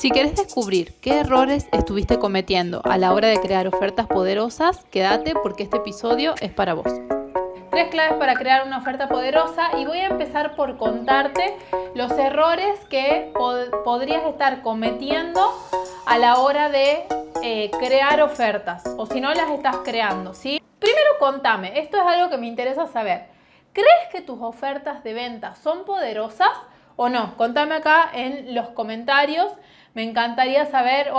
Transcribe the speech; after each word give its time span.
Si 0.00 0.10
querés 0.10 0.34
descubrir 0.34 0.94
qué 1.02 1.18
errores 1.18 1.68
estuviste 1.72 2.18
cometiendo 2.18 2.80
a 2.84 2.96
la 2.96 3.12
hora 3.12 3.28
de 3.28 3.38
crear 3.38 3.68
ofertas 3.68 4.06
poderosas, 4.06 4.86
quédate 4.90 5.34
porque 5.34 5.62
este 5.64 5.76
episodio 5.76 6.34
es 6.40 6.50
para 6.50 6.72
vos. 6.72 6.86
Tres 7.70 7.90
claves 7.90 8.14
para 8.14 8.32
crear 8.32 8.66
una 8.66 8.78
oferta 8.78 9.10
poderosa 9.10 9.76
y 9.78 9.84
voy 9.84 9.98
a 9.98 10.06
empezar 10.06 10.56
por 10.56 10.78
contarte 10.78 11.54
los 11.94 12.10
errores 12.12 12.80
que 12.88 13.30
podrías 13.84 14.24
estar 14.24 14.62
cometiendo 14.62 15.52
a 16.06 16.16
la 16.16 16.38
hora 16.38 16.70
de 16.70 17.04
eh, 17.42 17.70
crear 17.78 18.22
ofertas 18.22 18.82
o 18.96 19.04
si 19.04 19.20
no 19.20 19.34
las 19.34 19.50
estás 19.50 19.80
creando, 19.84 20.32
¿sí? 20.32 20.62
Primero 20.78 21.10
contame, 21.18 21.78
esto 21.78 21.98
es 21.98 22.04
algo 22.06 22.30
que 22.30 22.38
me 22.38 22.46
interesa 22.46 22.86
saber. 22.86 23.26
¿Crees 23.74 24.08
que 24.10 24.22
tus 24.22 24.40
ofertas 24.40 25.04
de 25.04 25.12
venta 25.12 25.56
son 25.56 25.84
poderosas 25.84 26.52
o 26.96 27.10
no? 27.10 27.36
Contame 27.36 27.74
acá 27.74 28.08
en 28.14 28.54
los 28.54 28.70
comentarios. 28.70 29.52
Me 29.94 30.02
encantaría 30.02 30.66
saber. 30.66 31.10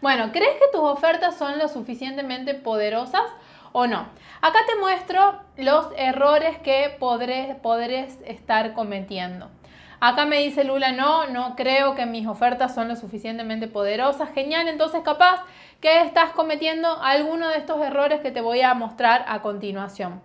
Bueno, 0.00 0.30
¿crees 0.32 0.54
que 0.54 0.68
tus 0.72 0.80
ofertas 0.80 1.36
son 1.36 1.58
lo 1.58 1.68
suficientemente 1.68 2.54
poderosas 2.54 3.24
o 3.72 3.86
no? 3.86 4.08
Acá 4.40 4.58
te 4.66 4.76
muestro 4.76 5.40
los 5.56 5.88
errores 5.96 6.58
que 6.58 6.96
podrés, 6.98 7.56
podrés 7.56 8.18
estar 8.24 8.74
cometiendo. 8.74 9.50
Acá 9.98 10.26
me 10.26 10.38
dice 10.38 10.64
Lula, 10.64 10.92
no, 10.92 11.26
no 11.26 11.56
creo 11.56 11.94
que 11.94 12.04
mis 12.04 12.26
ofertas 12.26 12.74
son 12.74 12.88
lo 12.88 12.96
suficientemente 12.96 13.66
poderosas. 13.66 14.30
Genial, 14.34 14.68
entonces 14.68 15.00
capaz 15.02 15.42
que 15.80 16.02
estás 16.02 16.32
cometiendo 16.32 17.02
alguno 17.02 17.48
de 17.48 17.58
estos 17.58 17.80
errores 17.80 18.20
que 18.20 18.30
te 18.30 18.42
voy 18.42 18.60
a 18.60 18.74
mostrar 18.74 19.24
a 19.26 19.40
continuación. 19.40 20.22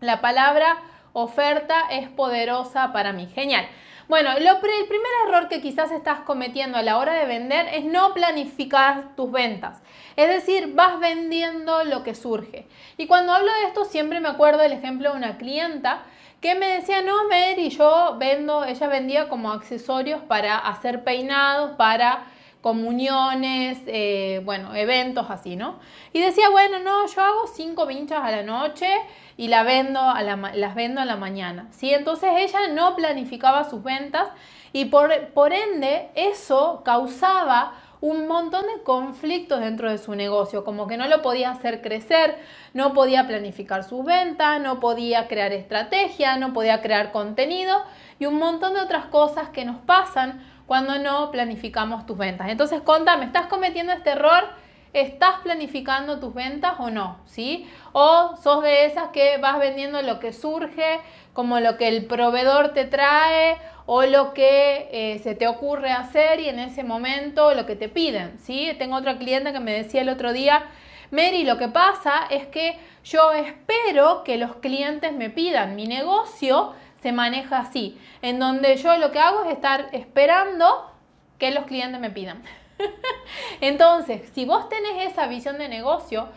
La 0.00 0.20
palabra 0.20 0.76
oferta 1.12 1.82
es 1.90 2.08
poderosa 2.08 2.92
para 2.92 3.12
mí. 3.12 3.26
Genial. 3.34 3.66
Bueno, 4.08 4.30
el 4.30 4.46
primer 4.58 5.12
error 5.26 5.48
que 5.48 5.60
quizás 5.60 5.90
estás 5.90 6.20
cometiendo 6.20 6.78
a 6.78 6.82
la 6.82 6.98
hora 6.98 7.14
de 7.14 7.26
vender 7.26 7.66
es 7.72 7.84
no 7.84 8.14
planificar 8.14 9.16
tus 9.16 9.32
ventas. 9.32 9.82
Es 10.14 10.28
decir, 10.28 10.74
vas 10.74 11.00
vendiendo 11.00 11.82
lo 11.82 12.04
que 12.04 12.14
surge. 12.14 12.68
Y 12.96 13.08
cuando 13.08 13.32
hablo 13.32 13.52
de 13.52 13.64
esto 13.64 13.84
siempre 13.84 14.20
me 14.20 14.28
acuerdo 14.28 14.60
del 14.60 14.72
ejemplo 14.72 15.10
de 15.10 15.16
una 15.16 15.38
clienta 15.38 16.02
que 16.40 16.54
me 16.54 16.66
decía, 16.68 17.02
no, 17.02 17.28
Mary, 17.28 17.70
yo 17.70 18.16
vendo, 18.18 18.64
ella 18.64 18.86
vendía 18.86 19.28
como 19.28 19.50
accesorios 19.50 20.20
para 20.22 20.56
hacer 20.56 21.02
peinados, 21.02 21.72
para 21.72 22.26
comuniones, 22.66 23.78
eh, 23.86 24.40
bueno, 24.44 24.74
eventos 24.74 25.30
así, 25.30 25.54
¿no? 25.54 25.78
Y 26.12 26.20
decía, 26.20 26.50
bueno, 26.50 26.80
no, 26.80 27.06
yo 27.06 27.20
hago 27.20 27.46
cinco 27.46 27.86
vinchas 27.86 28.24
a 28.24 28.32
la 28.32 28.42
noche 28.42 28.88
y 29.36 29.46
la 29.46 29.62
vendo 29.62 30.00
a 30.00 30.20
la, 30.24 30.34
las 30.52 30.74
vendo 30.74 31.00
a 31.00 31.04
la 31.04 31.14
mañana, 31.14 31.68
¿sí? 31.70 31.94
Entonces 31.94 32.28
ella 32.36 32.66
no 32.74 32.96
planificaba 32.96 33.70
sus 33.70 33.84
ventas 33.84 34.26
y 34.72 34.86
por, 34.86 35.28
por 35.28 35.52
ende 35.52 36.10
eso 36.16 36.82
causaba 36.84 37.74
un 38.00 38.26
montón 38.26 38.62
de 38.62 38.82
conflictos 38.82 39.60
dentro 39.60 39.88
de 39.88 39.98
su 39.98 40.16
negocio, 40.16 40.64
como 40.64 40.88
que 40.88 40.96
no 40.96 41.06
lo 41.06 41.22
podía 41.22 41.50
hacer 41.50 41.82
crecer, 41.82 42.36
no 42.74 42.94
podía 42.94 43.28
planificar 43.28 43.84
sus 43.84 44.04
ventas, 44.04 44.60
no 44.60 44.80
podía 44.80 45.28
crear 45.28 45.52
estrategia, 45.52 46.36
no 46.36 46.52
podía 46.52 46.82
crear 46.82 47.12
contenido 47.12 47.80
y 48.18 48.26
un 48.26 48.38
montón 48.38 48.74
de 48.74 48.80
otras 48.80 49.06
cosas 49.06 49.50
que 49.50 49.64
nos 49.64 49.76
pasan 49.76 50.55
cuando 50.66 50.98
no 50.98 51.30
planificamos 51.30 52.06
tus 52.06 52.18
ventas. 52.18 52.48
Entonces, 52.48 52.80
contame, 52.82 53.26
¿estás 53.26 53.46
cometiendo 53.46 53.92
este 53.92 54.10
error? 54.10 54.44
¿Estás 54.92 55.40
planificando 55.42 56.18
tus 56.20 56.32
ventas 56.34 56.74
o 56.78 56.90
no? 56.90 57.18
¿Sí? 57.26 57.68
O 57.92 58.36
sos 58.42 58.62
de 58.62 58.86
esas 58.86 59.08
que 59.08 59.38
vas 59.38 59.58
vendiendo 59.58 60.00
lo 60.02 60.18
que 60.20 60.32
surge, 60.32 61.00
como 61.32 61.60
lo 61.60 61.76
que 61.76 61.88
el 61.88 62.06
proveedor 62.06 62.72
te 62.72 62.86
trae 62.86 63.58
o 63.84 64.04
lo 64.04 64.34
que 64.34 64.88
eh, 64.90 65.18
se 65.20 65.34
te 65.34 65.46
ocurre 65.46 65.92
hacer 65.92 66.40
y 66.40 66.48
en 66.48 66.58
ese 66.58 66.82
momento 66.82 67.54
lo 67.54 67.66
que 67.66 67.76
te 67.76 67.88
piden. 67.88 68.38
¿sí? 68.40 68.74
Tengo 68.78 68.96
otra 68.96 69.18
cliente 69.18 69.52
que 69.52 69.60
me 69.60 69.72
decía 69.72 70.00
el 70.00 70.08
otro 70.08 70.32
día, 70.32 70.64
Mary, 71.10 71.44
lo 71.44 71.56
que 71.56 71.68
pasa 71.68 72.26
es 72.30 72.46
que 72.46 72.78
yo 73.04 73.32
espero 73.32 74.24
que 74.24 74.36
los 74.38 74.56
clientes 74.56 75.12
me 75.12 75.30
pidan 75.30 75.76
mi 75.76 75.86
negocio 75.86 76.72
se 77.06 77.12
maneja 77.12 77.58
así, 77.58 77.96
en 78.20 78.40
donde 78.40 78.74
yo 78.78 78.96
lo 78.96 79.12
que 79.12 79.20
hago 79.20 79.44
es 79.44 79.52
estar 79.52 79.86
esperando 79.92 80.90
que 81.38 81.52
los 81.52 81.64
clientes 81.66 82.00
me 82.00 82.10
pidan. 82.10 82.42
Entonces, 83.60 84.28
si 84.34 84.44
vos 84.44 84.68
tenés 84.68 85.12
esa 85.12 85.28
visión 85.28 85.56
de 85.56 85.68
negocio, 85.68 86.28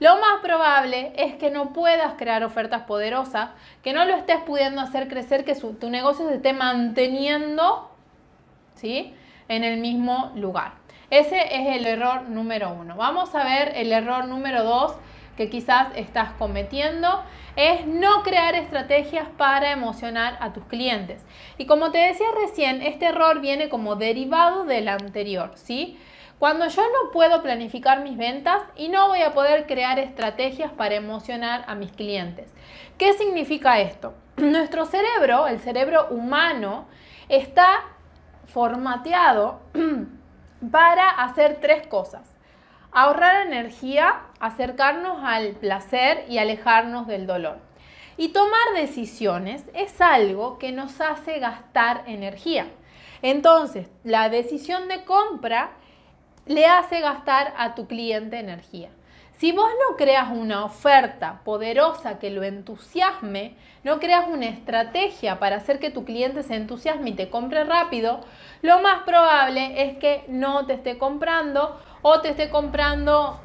lo 0.00 0.16
más 0.16 0.42
probable 0.42 1.14
es 1.16 1.36
que 1.36 1.50
no 1.50 1.72
puedas 1.72 2.12
crear 2.18 2.44
ofertas 2.44 2.82
poderosas, 2.82 3.52
que 3.82 3.94
no 3.94 4.04
lo 4.04 4.12
estés 4.12 4.36
pudiendo 4.42 4.82
hacer 4.82 5.08
crecer, 5.08 5.46
que 5.46 5.54
tu 5.54 5.88
negocio 5.88 6.28
se 6.28 6.34
esté 6.34 6.52
manteniendo 6.52 7.90
¿sí? 8.74 9.14
en 9.48 9.64
el 9.64 9.80
mismo 9.80 10.32
lugar. 10.34 10.72
Ese 11.08 11.38
es 11.40 11.74
el 11.74 11.86
error 11.86 12.24
número 12.24 12.70
uno. 12.70 12.96
Vamos 12.96 13.34
a 13.34 13.44
ver 13.44 13.72
el 13.76 13.92
error 13.92 14.26
número 14.26 14.62
dos 14.62 14.94
que 15.38 15.48
quizás 15.48 15.88
estás 15.94 16.32
cometiendo 16.32 17.22
es 17.54 17.86
no 17.86 18.24
crear 18.24 18.56
estrategias 18.56 19.28
para 19.36 19.70
emocionar 19.70 20.36
a 20.40 20.52
tus 20.52 20.64
clientes. 20.64 21.24
Y 21.58 21.66
como 21.66 21.92
te 21.92 21.98
decía 21.98 22.26
recién, 22.44 22.82
este 22.82 23.06
error 23.06 23.40
viene 23.40 23.68
como 23.68 23.94
derivado 23.94 24.64
del 24.64 24.88
anterior, 24.88 25.52
¿sí? 25.54 25.96
Cuando 26.40 26.66
yo 26.66 26.82
no 26.82 27.12
puedo 27.12 27.40
planificar 27.40 28.02
mis 28.02 28.16
ventas 28.16 28.62
y 28.76 28.88
no 28.88 29.06
voy 29.06 29.22
a 29.22 29.32
poder 29.32 29.66
crear 29.66 30.00
estrategias 30.00 30.72
para 30.72 30.96
emocionar 30.96 31.64
a 31.68 31.76
mis 31.76 31.92
clientes. 31.92 32.52
¿Qué 32.98 33.12
significa 33.12 33.78
esto? 33.80 34.14
Nuestro 34.38 34.86
cerebro, 34.86 35.46
el 35.46 35.60
cerebro 35.60 36.08
humano, 36.10 36.86
está 37.28 37.84
formateado 38.46 39.60
para 40.72 41.10
hacer 41.10 41.58
tres 41.60 41.86
cosas. 41.86 42.37
Ahorrar 42.92 43.46
energía, 43.46 44.22
acercarnos 44.40 45.22
al 45.22 45.52
placer 45.52 46.24
y 46.28 46.38
alejarnos 46.38 47.06
del 47.06 47.26
dolor. 47.26 47.58
Y 48.16 48.28
tomar 48.30 48.74
decisiones 48.74 49.64
es 49.74 50.00
algo 50.00 50.58
que 50.58 50.72
nos 50.72 51.00
hace 51.00 51.38
gastar 51.38 52.04
energía. 52.06 52.66
Entonces, 53.22 53.88
la 54.04 54.28
decisión 54.28 54.88
de 54.88 55.04
compra 55.04 55.70
le 56.46 56.66
hace 56.66 57.00
gastar 57.00 57.54
a 57.56 57.74
tu 57.74 57.86
cliente 57.86 58.38
energía. 58.38 58.90
Si 59.38 59.52
vos 59.52 59.70
no 59.88 59.96
creas 59.96 60.30
una 60.32 60.64
oferta 60.64 61.42
poderosa 61.44 62.18
que 62.18 62.30
lo 62.30 62.42
entusiasme, 62.42 63.54
no 63.84 64.00
creas 64.00 64.26
una 64.26 64.46
estrategia 64.46 65.38
para 65.38 65.56
hacer 65.56 65.78
que 65.78 65.92
tu 65.92 66.04
cliente 66.04 66.42
se 66.42 66.56
entusiasme 66.56 67.10
y 67.10 67.14
te 67.14 67.30
compre 67.30 67.62
rápido, 67.62 68.24
lo 68.62 68.80
más 68.80 69.04
probable 69.04 69.80
es 69.80 69.98
que 69.98 70.24
no 70.26 70.66
te 70.66 70.72
esté 70.72 70.98
comprando 70.98 71.80
o 72.02 72.20
te 72.20 72.30
esté 72.30 72.50
comprando, 72.50 73.40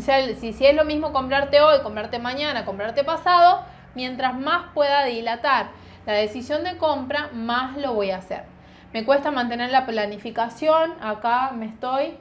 si, 0.00 0.52
si 0.52 0.66
es 0.66 0.74
lo 0.74 0.84
mismo 0.84 1.12
comprarte 1.12 1.60
hoy, 1.60 1.80
comprarte 1.82 2.18
mañana, 2.18 2.64
comprarte 2.64 3.04
pasado, 3.04 3.62
mientras 3.94 4.38
más 4.38 4.72
pueda 4.74 5.04
dilatar 5.04 5.70
la 6.06 6.14
decisión 6.14 6.64
de 6.64 6.76
compra, 6.76 7.30
más 7.32 7.76
lo 7.76 7.94
voy 7.94 8.10
a 8.10 8.18
hacer. 8.18 8.44
Me 8.92 9.04
cuesta 9.04 9.30
mantener 9.30 9.70
la 9.70 9.86
planificación, 9.86 10.94
acá 11.00 11.52
me 11.54 11.66
estoy 11.66 12.16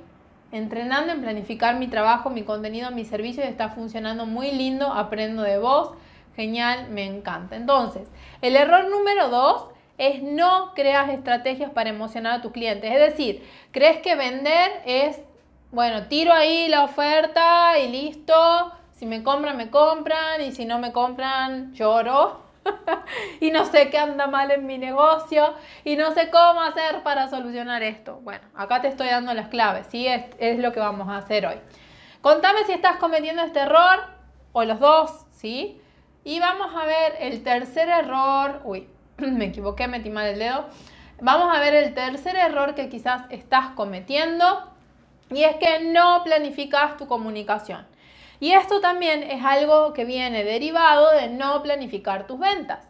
entrenando 0.51 1.13
en 1.13 1.21
planificar 1.21 1.75
mi 1.75 1.87
trabajo, 1.87 2.29
mi 2.29 2.43
contenido, 2.43 2.91
mi 2.91 3.05
servicio 3.05 3.43
y 3.43 3.47
está 3.47 3.69
funcionando 3.69 4.25
muy 4.25 4.51
lindo, 4.51 4.91
aprendo 4.91 5.43
de 5.43 5.57
vos, 5.57 5.91
genial, 6.35 6.87
me 6.89 7.05
encanta. 7.05 7.55
Entonces, 7.55 8.07
el 8.41 8.55
error 8.55 8.89
número 8.89 9.29
dos 9.29 9.65
es 9.97 10.23
no 10.23 10.73
creas 10.75 11.09
estrategias 11.09 11.71
para 11.71 11.89
emocionar 11.89 12.39
a 12.39 12.41
tus 12.41 12.51
clientes. 12.51 12.91
Es 12.91 12.99
decir, 12.99 13.43
crees 13.71 14.01
que 14.01 14.15
vender 14.15 14.71
es, 14.85 15.19
bueno, 15.71 16.07
tiro 16.07 16.33
ahí 16.33 16.67
la 16.67 16.83
oferta 16.83 17.77
y 17.77 17.89
listo. 17.89 18.71
Si 18.93 19.05
me 19.05 19.21
compran, 19.21 19.55
me 19.55 19.69
compran. 19.69 20.41
Y 20.41 20.51
si 20.51 20.65
no 20.65 20.79
me 20.79 20.91
compran, 20.91 21.73
lloro. 21.73 22.41
y 23.39 23.51
no 23.51 23.65
sé 23.65 23.89
qué 23.91 23.99
anda 23.99 24.25
mal 24.25 24.49
en 24.49 24.65
mi 24.65 24.79
negocio. 24.79 25.53
Y 25.83 25.95
no 25.95 26.11
sé 26.11 26.31
cómo 26.31 26.61
hacer 26.61 27.03
para 27.03 27.29
solucionar 27.29 27.83
esto. 27.83 28.19
Bueno, 28.23 28.47
acá 28.55 28.81
te 28.81 28.87
estoy 28.87 29.09
dando 29.09 29.33
las 29.35 29.49
claves. 29.49 29.85
¿sí? 29.91 30.07
Es, 30.07 30.57
lo 30.57 30.73
que 30.73 30.79
vamos 30.79 31.07
a 31.07 31.17
hacer 31.17 31.45
hoy. 31.45 31.57
Contame 32.21 32.63
si 32.65 32.71
estás 32.71 32.97
cometiendo 32.97 33.43
este 33.43 33.59
error 33.59 33.99
o 34.53 34.63
los 34.63 34.79
dos, 34.79 35.27
¿sí? 35.29 35.79
Y 36.23 36.39
vamos 36.39 36.75
a 36.75 36.85
ver 36.85 37.15
el 37.19 37.43
tercer 37.43 37.89
error. 37.89 38.61
Uy, 38.63 38.87
me 39.17 39.45
equivoqué, 39.45 39.87
metí 39.87 40.09
mal 40.09 40.25
el 40.25 40.39
dedo. 40.39 40.65
Vamos 41.21 41.55
a 41.55 41.59
ver 41.59 41.75
el 41.75 41.93
tercer 41.93 42.35
error 42.35 42.73
que 42.73 42.89
quizás 42.89 43.21
estás 43.29 43.67
cometiendo 43.75 44.69
y 45.31 45.43
es 45.43 45.55
que 45.57 45.79
no 45.79 46.23
planificas 46.23 46.97
tu 46.97 47.07
comunicación. 47.07 47.85
Y 48.39 48.51
esto 48.51 48.79
también 48.79 49.23
es 49.23 49.43
algo 49.43 49.93
que 49.93 50.05
viene 50.05 50.43
derivado 50.43 51.11
de 51.11 51.27
no 51.27 51.61
planificar 51.61 52.25
tus 52.25 52.39
ventas. 52.39 52.85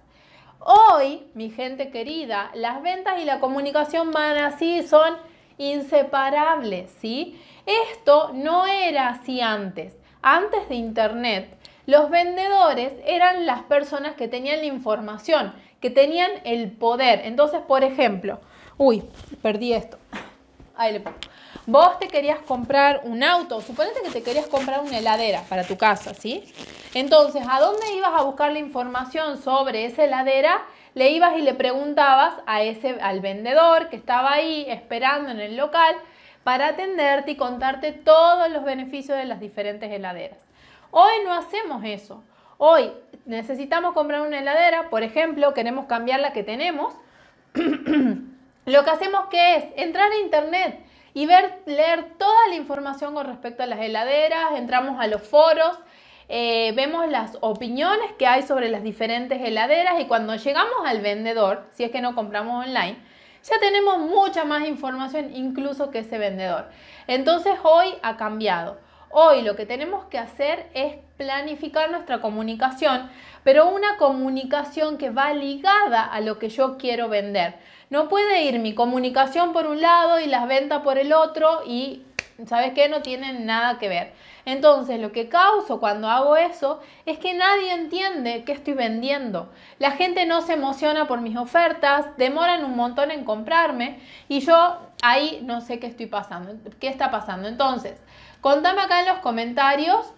Hoy, 0.59 1.23
mi 1.33 1.49
gente 1.49 1.89
querida, 1.89 2.51
las 2.53 2.81
ventas 2.81 3.19
y 3.21 3.25
la 3.25 3.39
comunicación 3.39 4.11
van 4.11 4.37
así, 4.37 4.83
son 4.83 5.15
inseparables, 5.57 6.91
¿sí? 6.99 7.41
Esto 7.65 8.31
no 8.33 8.67
era 8.67 9.09
así 9.09 9.41
antes. 9.41 9.97
Antes 10.21 10.67
de 10.69 10.75
Internet, 10.75 11.57
los 11.85 12.09
vendedores 12.09 12.93
eran 13.05 13.45
las 13.45 13.63
personas 13.63 14.15
que 14.15 14.27
tenían 14.27 14.59
la 14.59 14.65
información, 14.65 15.53
que 15.79 15.89
tenían 15.89 16.29
el 16.43 16.71
poder. 16.71 17.21
Entonces, 17.23 17.61
por 17.67 17.83
ejemplo, 17.83 18.39
uy, 18.77 19.03
perdí 19.41 19.73
esto. 19.73 19.97
Ahí 20.75 20.93
le 20.93 20.99
pongo. 20.99 21.17
Vos 21.69 21.99
te 21.99 22.07
querías 22.07 22.39
comprar 22.39 23.01
un 23.03 23.23
auto, 23.23 23.61
suponete 23.61 24.01
que 24.01 24.09
te 24.09 24.23
querías 24.23 24.47
comprar 24.47 24.81
una 24.81 24.97
heladera 24.97 25.43
para 25.47 25.63
tu 25.63 25.77
casa, 25.77 26.13
¿sí? 26.13 26.43
Entonces, 26.93 27.43
¿a 27.47 27.59
dónde 27.59 27.93
ibas 27.95 28.11
a 28.13 28.23
buscar 28.23 28.51
la 28.51 28.59
información 28.59 29.37
sobre 29.37 29.85
esa 29.85 30.03
heladera? 30.03 30.63
Le 30.95 31.11
ibas 31.11 31.37
y 31.37 31.41
le 31.41 31.53
preguntabas 31.53 32.33
a 32.47 32.63
ese, 32.63 32.99
al 33.01 33.21
vendedor 33.21 33.89
que 33.89 33.95
estaba 33.95 34.33
ahí 34.33 34.65
esperando 34.67 35.29
en 35.29 35.39
el 35.39 35.55
local 35.55 35.95
para 36.43 36.69
atenderte 36.69 37.31
y 37.31 37.35
contarte 37.35 37.91
todos 37.91 38.49
los 38.49 38.63
beneficios 38.63 39.17
de 39.17 39.25
las 39.25 39.39
diferentes 39.39 39.91
heladeras. 39.91 40.39
Hoy 40.89 41.13
no 41.23 41.33
hacemos 41.33 41.83
eso. 41.85 42.23
Hoy 42.57 42.91
necesitamos 43.25 43.93
comprar 43.93 44.21
una 44.21 44.39
heladera, 44.39 44.89
por 44.89 45.03
ejemplo, 45.03 45.53
queremos 45.53 45.85
cambiar 45.85 46.19
la 46.19 46.33
que 46.33 46.43
tenemos. 46.43 46.95
Lo 48.65 48.83
que 48.83 48.89
hacemos 48.89 49.27
que 49.29 49.55
es 49.55 49.65
entrar 49.77 50.11
a 50.11 50.17
internet 50.17 50.88
y 51.13 51.25
ver, 51.25 51.61
leer 51.65 52.13
toda 52.17 52.47
la 52.49 52.55
información 52.55 53.13
con 53.13 53.25
respecto 53.25 53.63
a 53.63 53.65
las 53.65 53.79
heladeras, 53.79 54.53
entramos 54.55 54.99
a 54.99 55.07
los 55.07 55.21
foros, 55.21 55.77
eh, 56.27 56.73
vemos 56.75 57.09
las 57.09 57.37
opiniones 57.41 58.11
que 58.19 58.27
hay 58.27 58.43
sobre 58.43 58.69
las 58.69 58.83
diferentes 58.83 59.41
heladeras 59.41 59.99
y 59.99 60.05
cuando 60.05 60.35
llegamos 60.35 60.85
al 60.85 61.01
vendedor, 61.01 61.65
si 61.71 61.83
es 61.83 61.91
que 61.91 62.01
no 62.01 62.13
compramos 62.13 62.67
online, 62.67 62.97
ya 63.43 63.59
tenemos 63.59 63.99
mucha 63.99 64.45
más 64.45 64.67
información 64.67 65.35
incluso 65.35 65.91
que 65.91 65.99
ese 65.99 66.17
vendedor. 66.17 66.69
Entonces 67.07 67.53
hoy 67.63 67.95
ha 68.03 68.17
cambiado. 68.17 68.77
Hoy 69.11 69.41
lo 69.41 69.55
que 69.55 69.65
tenemos 69.65 70.05
que 70.05 70.19
hacer 70.19 70.69
es 70.75 70.97
planificar 71.17 71.89
nuestra 71.89 72.21
comunicación, 72.21 73.09
pero 73.43 73.67
una 73.67 73.97
comunicación 73.97 74.99
que 74.99 75.09
va 75.09 75.33
ligada 75.33 76.03
a 76.03 76.21
lo 76.21 76.37
que 76.37 76.49
yo 76.49 76.77
quiero 76.77 77.09
vender. 77.09 77.55
No 77.89 78.07
puede 78.07 78.43
ir 78.43 78.59
mi 78.59 78.75
comunicación 78.75 79.51
por 79.51 79.65
un 79.65 79.81
lado 79.81 80.19
y 80.19 80.27
las 80.27 80.47
ventas 80.47 80.83
por 80.83 80.97
el 80.99 81.11
otro 81.11 81.61
y, 81.65 82.03
¿sabes 82.45 82.73
qué? 82.73 82.87
No 82.87 83.01
tienen 83.01 83.45
nada 83.45 83.79
que 83.79 83.89
ver. 83.89 84.13
Entonces, 84.45 84.99
lo 84.99 85.11
que 85.11 85.27
causo 85.27 85.79
cuando 85.79 86.07
hago 86.09 86.35
eso 86.37 86.79
es 87.05 87.17
que 87.17 87.33
nadie 87.33 87.73
entiende 87.73 88.43
qué 88.45 88.51
estoy 88.51 88.73
vendiendo. 88.73 89.49
La 89.79 89.91
gente 89.91 90.25
no 90.25 90.41
se 90.41 90.53
emociona 90.53 91.07
por 91.07 91.21
mis 91.21 91.35
ofertas, 91.35 92.05
demoran 92.17 92.63
un 92.63 92.75
montón 92.75 93.11
en 93.11 93.25
comprarme 93.25 93.99
y 94.27 94.39
yo 94.39 94.79
ahí 95.01 95.41
no 95.43 95.61
sé 95.61 95.79
qué 95.79 95.87
estoy 95.87 96.05
pasando, 96.05 96.53
qué 96.79 96.87
está 96.87 97.09
pasando. 97.11 97.47
Entonces, 97.47 97.95
contame 98.41 98.81
acá 98.81 99.01
en 99.01 99.07
los 99.07 99.19
comentarios 99.19 100.13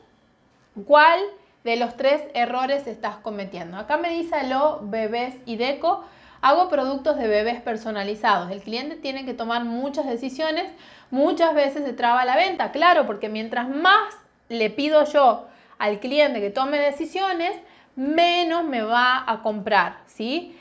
cuál 0.86 1.20
de 1.64 1.76
los 1.78 1.96
tres 1.96 2.22
errores 2.34 2.88
estás 2.88 3.16
cometiendo. 3.18 3.78
Acá 3.78 3.98
me 3.98 4.10
dice 4.10 4.48
lo 4.48 4.80
bebés 4.84 5.36
y 5.46 5.56
deco. 5.56 6.04
Hago 6.42 6.70
productos 6.70 7.18
de 7.18 7.28
bebés 7.28 7.62
personalizados. 7.62 8.52
El 8.52 8.62
cliente 8.62 8.96
tiene 8.96 9.26
que 9.26 9.34
tomar 9.34 9.64
muchas 9.64 10.08
decisiones. 10.08 10.72
Muchas 11.12 11.54
veces 11.54 11.86
se 11.86 11.94
traba 11.94 12.26
la 12.26 12.36
venta, 12.36 12.72
claro, 12.72 13.06
porque 13.06 13.30
mientras 13.30 13.70
más 13.70 14.16
le 14.50 14.70
pido 14.70 15.06
yo 15.06 15.48
al 15.78 16.00
cliente 16.00 16.42
que 16.42 16.50
tome 16.50 16.78
decisiones, 16.78 17.60
menos 17.96 18.64
me 18.64 18.82
va 18.82 19.24
a 19.28 19.42
comprar, 19.42 19.98
¿sí? 20.06 20.58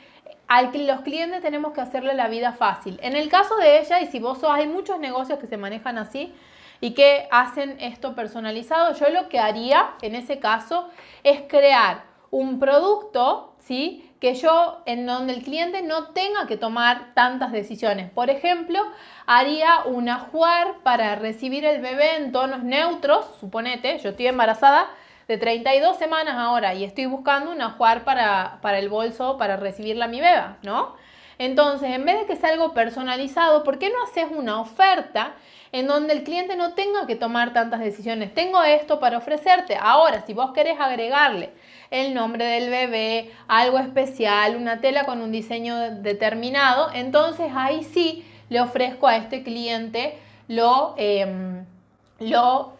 Al, 0.47 0.71
los 0.85 1.01
clientes 1.01 1.41
tenemos 1.41 1.73
que 1.73 1.81
hacerle 1.81 2.13
la 2.13 2.27
vida 2.27 2.51
fácil. 2.53 2.99
En 3.01 3.15
el 3.15 3.29
caso 3.29 3.55
de 3.57 3.79
ella, 3.79 4.01
y 4.01 4.07
si 4.07 4.19
vos 4.19 4.39
sos, 4.39 4.51
hay 4.51 4.67
muchos 4.67 4.99
negocios 4.99 5.39
que 5.39 5.47
se 5.47 5.57
manejan 5.57 5.97
así 5.97 6.33
y 6.81 6.93
que 6.93 7.27
hacen 7.31 7.77
esto 7.79 8.15
personalizado, 8.15 8.93
yo 8.95 9.09
lo 9.09 9.29
que 9.29 9.39
haría 9.39 9.91
en 10.01 10.15
ese 10.15 10.39
caso 10.39 10.89
es 11.23 11.41
crear 11.47 12.03
un 12.31 12.59
producto, 12.59 13.50
¿sí? 13.61 14.07
que 14.21 14.35
yo, 14.35 14.83
en 14.85 15.07
donde 15.07 15.33
el 15.33 15.41
cliente 15.41 15.81
no 15.81 16.09
tenga 16.09 16.45
que 16.45 16.55
tomar 16.55 17.13
tantas 17.15 17.51
decisiones. 17.51 18.11
Por 18.11 18.29
ejemplo, 18.29 18.79
haría 19.25 19.83
un 19.85 20.09
ajuar 20.09 20.75
para 20.83 21.15
recibir 21.15 21.65
el 21.65 21.81
bebé 21.81 22.17
en 22.17 22.31
tonos 22.31 22.63
neutros, 22.63 23.25
suponete, 23.39 23.97
yo 23.97 24.11
estoy 24.11 24.27
embarazada 24.27 24.87
de 25.27 25.39
32 25.39 25.97
semanas 25.97 26.35
ahora 26.37 26.75
y 26.75 26.83
estoy 26.83 27.07
buscando 27.07 27.51
un 27.51 27.61
ajuar 27.63 28.03
para, 28.03 28.59
para 28.61 28.77
el 28.77 28.89
bolso 28.89 29.37
para 29.37 29.57
recibirla 29.57 30.05
a 30.05 30.09
mi 30.09 30.21
beba, 30.21 30.57
¿no? 30.61 30.95
Entonces, 31.41 31.89
en 31.89 32.05
vez 32.05 32.19
de 32.19 32.25
que 32.27 32.35
sea 32.35 32.51
algo 32.51 32.75
personalizado, 32.75 33.63
¿por 33.63 33.79
qué 33.79 33.89
no 33.89 34.03
haces 34.03 34.27
una 34.29 34.61
oferta 34.61 35.33
en 35.71 35.87
donde 35.87 36.13
el 36.13 36.23
cliente 36.23 36.55
no 36.55 36.75
tenga 36.75 37.07
que 37.07 37.15
tomar 37.15 37.51
tantas 37.51 37.79
decisiones? 37.79 38.31
Tengo 38.35 38.61
esto 38.61 38.99
para 38.99 39.17
ofrecerte. 39.17 39.75
Ahora, 39.75 40.21
si 40.21 40.35
vos 40.35 40.51
querés 40.51 40.79
agregarle 40.79 41.49
el 41.89 42.13
nombre 42.13 42.45
del 42.45 42.69
bebé, 42.69 43.31
algo 43.47 43.79
especial, 43.79 44.55
una 44.55 44.81
tela 44.81 45.05
con 45.05 45.19
un 45.19 45.31
diseño 45.31 45.89
determinado, 46.03 46.91
entonces 46.93 47.51
ahí 47.55 47.83
sí 47.85 48.23
le 48.49 48.61
ofrezco 48.61 49.07
a 49.07 49.17
este 49.17 49.41
cliente 49.41 50.19
lo, 50.47 50.93
em, 50.97 51.65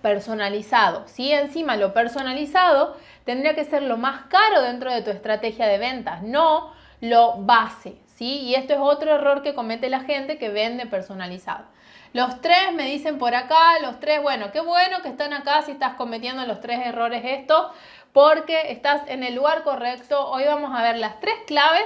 personalizado. 0.04 1.08
¿sí? 1.08 1.32
Encima, 1.32 1.78
lo 1.78 1.96
personalizado 1.96 2.96
tendría 3.26 3.56
que 3.56 3.66
ser 3.66 3.82
lo 3.82 3.98
más 3.98 4.26
caro 4.26 4.62
dentro 4.62 4.94
de 4.94 5.02
tu 5.02 5.10
estrategia 5.10 5.66
de 5.66 5.80
ventas, 5.80 6.22
no 6.22 6.74
lo 7.00 7.38
base. 7.38 7.96
Y 8.24 8.54
esto 8.54 8.74
es 8.74 8.80
otro 8.80 9.16
error 9.16 9.42
que 9.42 9.56
comete 9.56 9.90
la 9.90 10.02
gente 10.02 10.38
que 10.38 10.50
vende 10.50 10.86
personalizado. 10.86 11.66
Los 12.14 12.40
tres 12.40 12.72
me 12.72 12.86
dicen 12.86 13.18
por 13.18 13.34
acá, 13.34 13.80
los 13.82 14.00
tres, 14.00 14.22
bueno, 14.22 14.52
qué 14.52 14.60
bueno 14.60 15.02
que 15.02 15.10
están 15.10 15.34
acá 15.34 15.64
si 15.64 15.72
estás 15.72 15.96
cometiendo 15.96 16.46
los 16.46 16.60
tres 16.60 16.86
errores 16.86 17.24
esto, 17.26 17.72
porque 18.14 18.72
estás 18.72 19.02
en 19.08 19.24
el 19.24 19.34
lugar 19.34 19.64
correcto. 19.64 20.30
Hoy 20.30 20.44
vamos 20.44 20.70
a 20.72 20.84
ver 20.84 20.98
las 20.98 21.20
tres 21.20 21.34
claves 21.48 21.84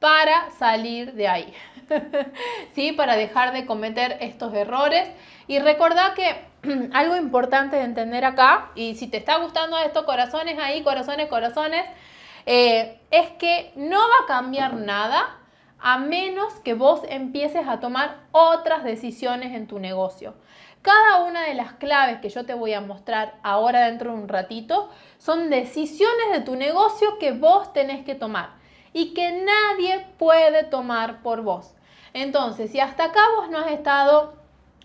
para 0.00 0.50
salir 0.58 1.12
de 1.12 1.28
ahí, 1.28 1.54
¿sí? 2.74 2.90
Para 2.90 3.14
dejar 3.14 3.52
de 3.52 3.64
cometer 3.64 4.16
estos 4.20 4.54
errores. 4.54 5.08
Y 5.46 5.60
recordá 5.60 6.14
que 6.14 6.46
algo 6.94 7.14
importante 7.14 7.76
de 7.76 7.82
entender 7.82 8.24
acá, 8.24 8.72
y 8.74 8.96
si 8.96 9.06
te 9.06 9.18
está 9.18 9.36
gustando 9.36 9.78
esto, 9.78 10.04
corazones 10.04 10.58
ahí, 10.58 10.82
corazones, 10.82 11.28
corazones, 11.28 11.84
eh, 12.44 12.98
es 13.12 13.30
que 13.38 13.70
no 13.76 14.00
va 14.00 14.24
a 14.24 14.26
cambiar 14.26 14.74
nada 14.74 15.45
a 15.78 15.98
menos 15.98 16.54
que 16.64 16.74
vos 16.74 17.02
empieces 17.08 17.66
a 17.68 17.80
tomar 17.80 18.18
otras 18.32 18.84
decisiones 18.84 19.54
en 19.54 19.66
tu 19.66 19.78
negocio. 19.78 20.34
Cada 20.82 21.24
una 21.24 21.42
de 21.42 21.54
las 21.54 21.72
claves 21.74 22.20
que 22.20 22.28
yo 22.28 22.46
te 22.46 22.54
voy 22.54 22.72
a 22.72 22.80
mostrar 22.80 23.34
ahora 23.42 23.86
dentro 23.86 24.12
de 24.12 24.18
un 24.18 24.28
ratito 24.28 24.88
son 25.18 25.50
decisiones 25.50 26.32
de 26.32 26.40
tu 26.40 26.54
negocio 26.54 27.18
que 27.18 27.32
vos 27.32 27.72
tenés 27.72 28.04
que 28.04 28.14
tomar 28.14 28.50
y 28.92 29.12
que 29.12 29.32
nadie 29.32 30.06
puede 30.16 30.62
tomar 30.64 31.22
por 31.22 31.42
vos. 31.42 31.74
Entonces, 32.14 32.70
si 32.70 32.80
hasta 32.80 33.06
acá 33.06 33.20
vos 33.36 33.50
no 33.50 33.58
has 33.58 33.72
estado 33.72 34.36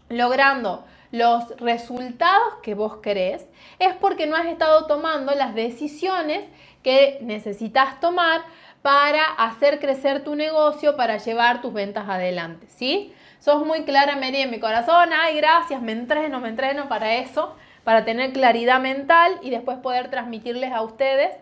logrando 0.10 0.84
los 1.12 1.56
resultados 1.58 2.56
que 2.64 2.74
vos 2.74 2.98
querés, 2.98 3.48
es 3.80 3.94
porque 3.96 4.28
no 4.28 4.36
has 4.36 4.48
estado 4.48 4.88
tomando 4.88 5.34
las 5.36 5.56
decisiones 5.56 6.46
que 6.84 7.20
necesitas 7.22 8.00
tomar 8.00 8.42
para 8.82 9.24
hacer 9.24 9.80
crecer 9.80 10.24
tu 10.24 10.36
negocio, 10.36 10.96
para 10.96 11.18
llevar 11.18 11.62
tus 11.62 11.74
ventas 11.74 12.10
adelante, 12.10 12.68
¿sí? 12.70 13.14
Sos 13.40 13.66
muy 13.66 13.84
clara, 13.84 14.16
Mary, 14.16 14.42
en 14.42 14.52
mi 14.52 14.60
corazón, 14.60 15.10
ay, 15.14 15.38
gracias, 15.38 15.82
me 15.82 15.92
entreno, 15.92 16.40
me 16.40 16.50
entreno 16.50 16.88
para 16.88 17.16
eso, 17.16 17.56
para 17.84 18.06
tener 18.06 18.34
claridad 18.34 18.80
mental 18.80 19.40
y 19.42 19.50
después 19.50 19.78
poder 19.80 20.10
transmitirles 20.10 20.72
a 20.72 20.82
ustedes 20.82 21.36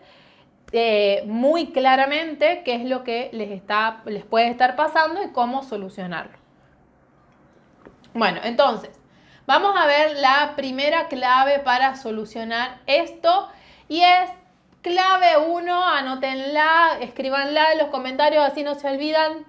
eh, 0.72 1.24
muy 1.26 1.72
claramente 1.72 2.62
qué 2.64 2.76
es 2.76 2.84
lo 2.84 3.04
que 3.04 3.28
les, 3.32 3.50
está, 3.50 4.02
les 4.04 4.24
puede 4.24 4.48
estar 4.48 4.76
pasando 4.76 5.22
y 5.22 5.30
cómo 5.30 5.62
solucionarlo. 5.62 6.38
Bueno, 8.14 8.40
entonces, 8.44 8.90
vamos 9.46 9.74
a 9.76 9.86
ver 9.86 10.16
la 10.18 10.54
primera 10.56 11.08
clave 11.08 11.58
para 11.58 11.96
solucionar 11.96 12.78
esto 12.86 13.48
y 13.88 14.02
es 14.02 14.30
Clave 14.82 15.36
1, 15.36 15.88
anótenla, 15.88 16.96
escríbanla 17.02 17.72
en 17.72 17.78
los 17.78 17.88
comentarios, 17.88 18.42
así 18.42 18.62
no 18.62 18.74
se 18.76 18.88
olvidan, 18.88 19.44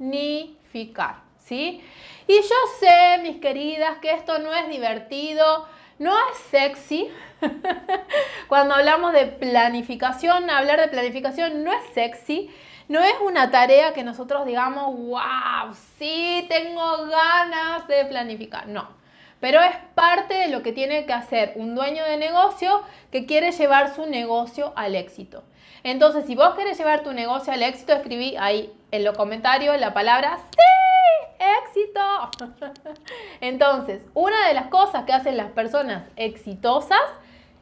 planificar, 0.00 1.16
¿sí? 1.36 1.84
Y 2.26 2.36
yo 2.40 2.54
sé, 2.80 3.18
mis 3.22 3.36
queridas, 3.36 3.98
que 3.98 4.12
esto 4.12 4.38
no 4.38 4.54
es 4.54 4.66
divertido, 4.70 5.68
no 5.98 6.16
es 6.30 6.38
sexy. 6.50 7.10
Cuando 8.48 8.76
hablamos 8.76 9.12
de 9.12 9.26
planificación, 9.26 10.48
hablar 10.48 10.80
de 10.80 10.88
planificación 10.88 11.62
no 11.62 11.70
es 11.70 11.82
sexy. 11.92 12.50
No 12.88 13.00
es 13.00 13.16
una 13.22 13.50
tarea 13.50 13.92
que 13.92 14.04
nosotros 14.04 14.46
digamos, 14.46 14.96
wow, 14.96 15.74
sí, 15.98 16.46
tengo 16.48 17.04
ganas 17.08 17.86
de 17.88 18.06
planificar. 18.06 18.68
No 18.68 19.03
pero 19.44 19.60
es 19.60 19.76
parte 19.94 20.32
de 20.32 20.48
lo 20.48 20.62
que 20.62 20.72
tiene 20.72 21.04
que 21.04 21.12
hacer 21.12 21.52
un 21.56 21.74
dueño 21.74 22.02
de 22.02 22.16
negocio 22.16 22.80
que 23.12 23.26
quiere 23.26 23.52
llevar 23.52 23.94
su 23.94 24.06
negocio 24.06 24.72
al 24.74 24.94
éxito. 24.94 25.42
Entonces, 25.82 26.24
si 26.24 26.34
vos 26.34 26.54
querés 26.54 26.78
llevar 26.78 27.02
tu 27.02 27.12
negocio 27.12 27.52
al 27.52 27.62
éxito, 27.62 27.92
escribí 27.92 28.36
ahí 28.38 28.72
en 28.90 29.04
los 29.04 29.14
comentarios 29.14 29.78
la 29.78 29.92
palabra 29.92 30.38
¡Sí! 30.38 31.44
¡Éxito! 31.62 32.54
Entonces, 33.42 34.06
una 34.14 34.48
de 34.48 34.54
las 34.54 34.68
cosas 34.68 35.04
que 35.04 35.12
hacen 35.12 35.36
las 35.36 35.50
personas 35.50 36.04
exitosas 36.16 37.02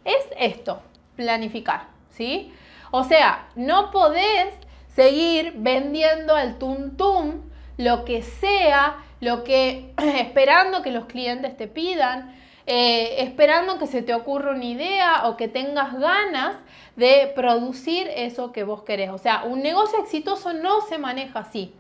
es 0.05 0.25
esto, 0.39 0.81
planificar, 1.17 1.89
¿sí? 2.11 2.55
O 2.93 3.03
sea, 3.03 3.49
no 3.57 3.91
podés 3.91 4.55
seguir 4.95 5.55
vendiendo 5.57 6.37
al 6.37 6.59
tuntum 6.59 7.41
lo 7.77 8.05
que 8.05 8.23
sea 8.23 8.99
lo 9.23 9.45
que, 9.45 9.95
esperando 10.19 10.83
que 10.83 10.91
los 10.91 11.07
clientes 11.07 11.57
te 11.57 11.69
pidan, 11.69 12.35
eh, 12.67 13.23
esperando 13.23 13.79
que 13.79 13.87
se 13.87 14.03
te 14.03 14.15
ocurra 14.15 14.51
una 14.51 14.65
idea 14.65 15.29
o 15.29 15.37
que 15.37 15.49
tengas 15.49 15.99
ganas 15.99 16.57
de 16.97 17.33
producir 17.35 18.11
eso 18.15 18.53
que 18.53 18.65
vos 18.65 18.83
querés. 18.83 19.11
O 19.11 19.19
sea, 19.19 19.45
un 19.45 19.63
negocio 19.63 20.01
exitoso 20.01 20.53
no 20.53 20.81
se 20.83 20.99
maneja 20.99 21.39
así. 21.39 21.73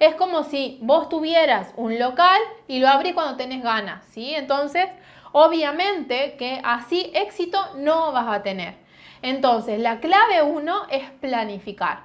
Es 0.00 0.16
como 0.16 0.42
si 0.42 0.78
vos 0.82 1.08
tuvieras 1.08 1.72
un 1.76 1.98
local 2.00 2.40
y 2.66 2.80
lo 2.80 2.88
abrís 2.88 3.14
cuando 3.14 3.36
tenés 3.36 3.62
ganas, 3.62 4.04
¿sí? 4.10 4.34
Entonces, 4.34 4.86
obviamente 5.30 6.34
que 6.36 6.60
así 6.64 7.12
éxito 7.14 7.58
no 7.76 8.12
vas 8.12 8.26
a 8.28 8.42
tener. 8.42 8.74
Entonces, 9.22 9.78
la 9.80 10.00
clave 10.00 10.42
uno 10.42 10.82
es 10.90 11.08
planificar. 11.20 12.04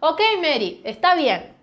Ok, 0.00 0.20
Mary, 0.42 0.82
está 0.84 1.14
bien. 1.14 1.54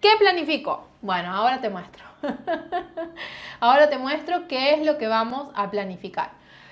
¿Qué 0.00 0.10
planifico? 0.18 0.93
Bueno, 1.04 1.34
ahora 1.34 1.60
te 1.60 1.68
muestro. 1.68 2.02
ahora 3.60 3.90
te 3.90 3.98
muestro 3.98 4.48
qué 4.48 4.72
es 4.72 4.86
lo 4.86 4.96
que 4.96 5.06
vamos 5.06 5.52
a 5.54 5.70
planificar. 5.70 6.30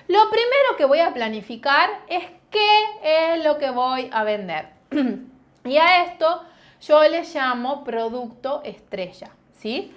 Lo 0.09 0.31
primero 0.31 0.75
que 0.79 0.87
voy 0.87 1.01
a 1.01 1.13
planificar 1.13 1.91
es 2.09 2.25
qué 2.51 2.83
es 3.03 3.45
lo 3.45 3.59
que 3.59 3.69
voy 3.69 4.09
a 4.11 4.25
vender. 4.25 4.71
y 5.65 5.77
a 5.77 6.05
esto 6.05 6.45
yo 6.81 7.03
le 7.03 7.25
llamo 7.25 7.85
producto 7.85 8.63
estrella, 8.65 9.33
¿sí? 9.53 9.95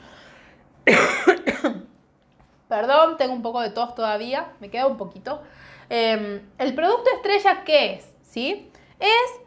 Perdón, 2.67 3.15
tengo 3.15 3.33
un 3.33 3.41
poco 3.41 3.61
de 3.61 3.69
tos 3.69 3.95
todavía, 3.95 4.51
me 4.59 4.69
queda 4.69 4.87
un 4.87 4.97
poquito. 4.97 5.43
Em, 5.87 6.41
el 6.57 6.75
producto 6.75 7.09
estrella, 7.15 7.63
¿qué 7.63 7.93
es? 7.93 8.13
¿Sí? 8.21 8.69
Es 8.99 9.44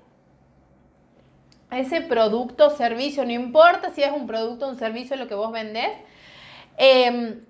ese 1.71 2.01
producto, 2.01 2.69
o 2.69 2.71
servicio, 2.71 3.25
no 3.25 3.33
importa 3.33 3.91
si 3.91 4.03
es 4.03 4.13
un 4.13 4.27
producto 4.27 4.67
o 4.67 4.71
un 4.71 4.79
servicio 4.79 5.17
lo 5.17 5.29
que 5.29 5.35
vos 5.35 5.53
vendés, 5.53 5.91
em, 6.77 7.41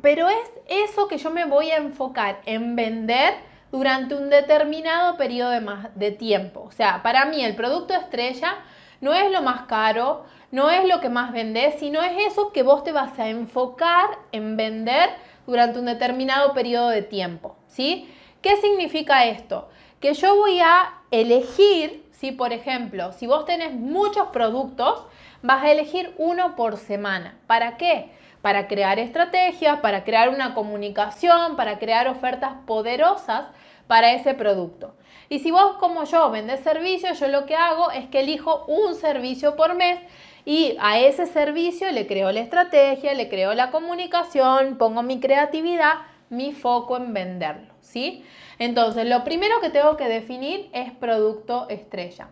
pero 0.00 0.28
es 0.28 0.50
eso 0.68 1.08
que 1.08 1.18
yo 1.18 1.30
me 1.30 1.44
voy 1.44 1.70
a 1.70 1.76
enfocar 1.76 2.40
en 2.46 2.76
vender 2.76 3.34
durante 3.70 4.14
un 4.14 4.30
determinado 4.30 5.16
periodo 5.16 5.50
de, 5.50 5.66
de 5.94 6.10
tiempo. 6.10 6.64
O 6.66 6.70
sea, 6.72 7.02
para 7.02 7.26
mí 7.26 7.44
el 7.44 7.54
producto 7.54 7.94
estrella 7.94 8.56
no 9.00 9.14
es 9.14 9.30
lo 9.30 9.42
más 9.42 9.62
caro, 9.62 10.24
no 10.50 10.70
es 10.70 10.86
lo 10.86 11.00
que 11.00 11.08
más 11.08 11.32
vendés, 11.32 11.76
sino 11.78 12.02
es 12.02 12.32
eso 12.32 12.52
que 12.52 12.62
vos 12.62 12.84
te 12.84 12.92
vas 12.92 13.18
a 13.18 13.28
enfocar 13.28 14.18
en 14.32 14.56
vender 14.56 15.10
durante 15.46 15.78
un 15.78 15.86
determinado 15.86 16.52
periodo 16.52 16.88
de 16.88 17.02
tiempo, 17.02 17.56
¿sí? 17.66 18.08
¿Qué 18.42 18.56
significa 18.56 19.26
esto? 19.26 19.68
Que 20.00 20.14
yo 20.14 20.36
voy 20.36 20.60
a 20.60 21.00
elegir, 21.10 22.04
si 22.18 22.32
por 22.32 22.52
ejemplo, 22.52 23.12
si 23.12 23.28
vos 23.28 23.44
tenés 23.44 23.72
muchos 23.72 24.28
productos, 24.28 25.04
vas 25.42 25.62
a 25.62 25.70
elegir 25.70 26.14
uno 26.18 26.56
por 26.56 26.76
semana. 26.76 27.38
¿Para 27.46 27.76
qué? 27.76 28.10
Para 28.42 28.66
crear 28.66 28.98
estrategias, 28.98 29.78
para 29.80 30.02
crear 30.02 30.28
una 30.28 30.52
comunicación, 30.52 31.54
para 31.54 31.78
crear 31.78 32.08
ofertas 32.08 32.54
poderosas 32.66 33.46
para 33.86 34.12
ese 34.12 34.34
producto. 34.34 34.94
Y 35.28 35.38
si 35.38 35.52
vos 35.52 35.76
como 35.78 36.04
yo 36.04 36.30
vendés 36.30 36.60
servicios, 36.60 37.20
yo 37.20 37.28
lo 37.28 37.46
que 37.46 37.54
hago 37.54 37.92
es 37.92 38.08
que 38.08 38.20
elijo 38.20 38.64
un 38.66 38.96
servicio 38.96 39.54
por 39.54 39.76
mes 39.76 40.00
y 40.44 40.76
a 40.80 40.98
ese 40.98 41.26
servicio 41.26 41.90
le 41.92 42.08
creo 42.08 42.32
la 42.32 42.40
estrategia, 42.40 43.14
le 43.14 43.28
creo 43.28 43.54
la 43.54 43.70
comunicación, 43.70 44.76
pongo 44.76 45.04
mi 45.04 45.20
creatividad, 45.20 45.98
mi 46.30 46.52
foco 46.52 46.96
en 46.96 47.12
venderlo, 47.14 47.74
¿sí? 47.80 48.24
Entonces, 48.58 49.06
lo 49.06 49.24
primero 49.24 49.60
que 49.60 49.70
tengo 49.70 49.96
que 49.96 50.08
definir 50.08 50.68
es 50.72 50.92
producto 50.92 51.68
estrella. 51.68 52.28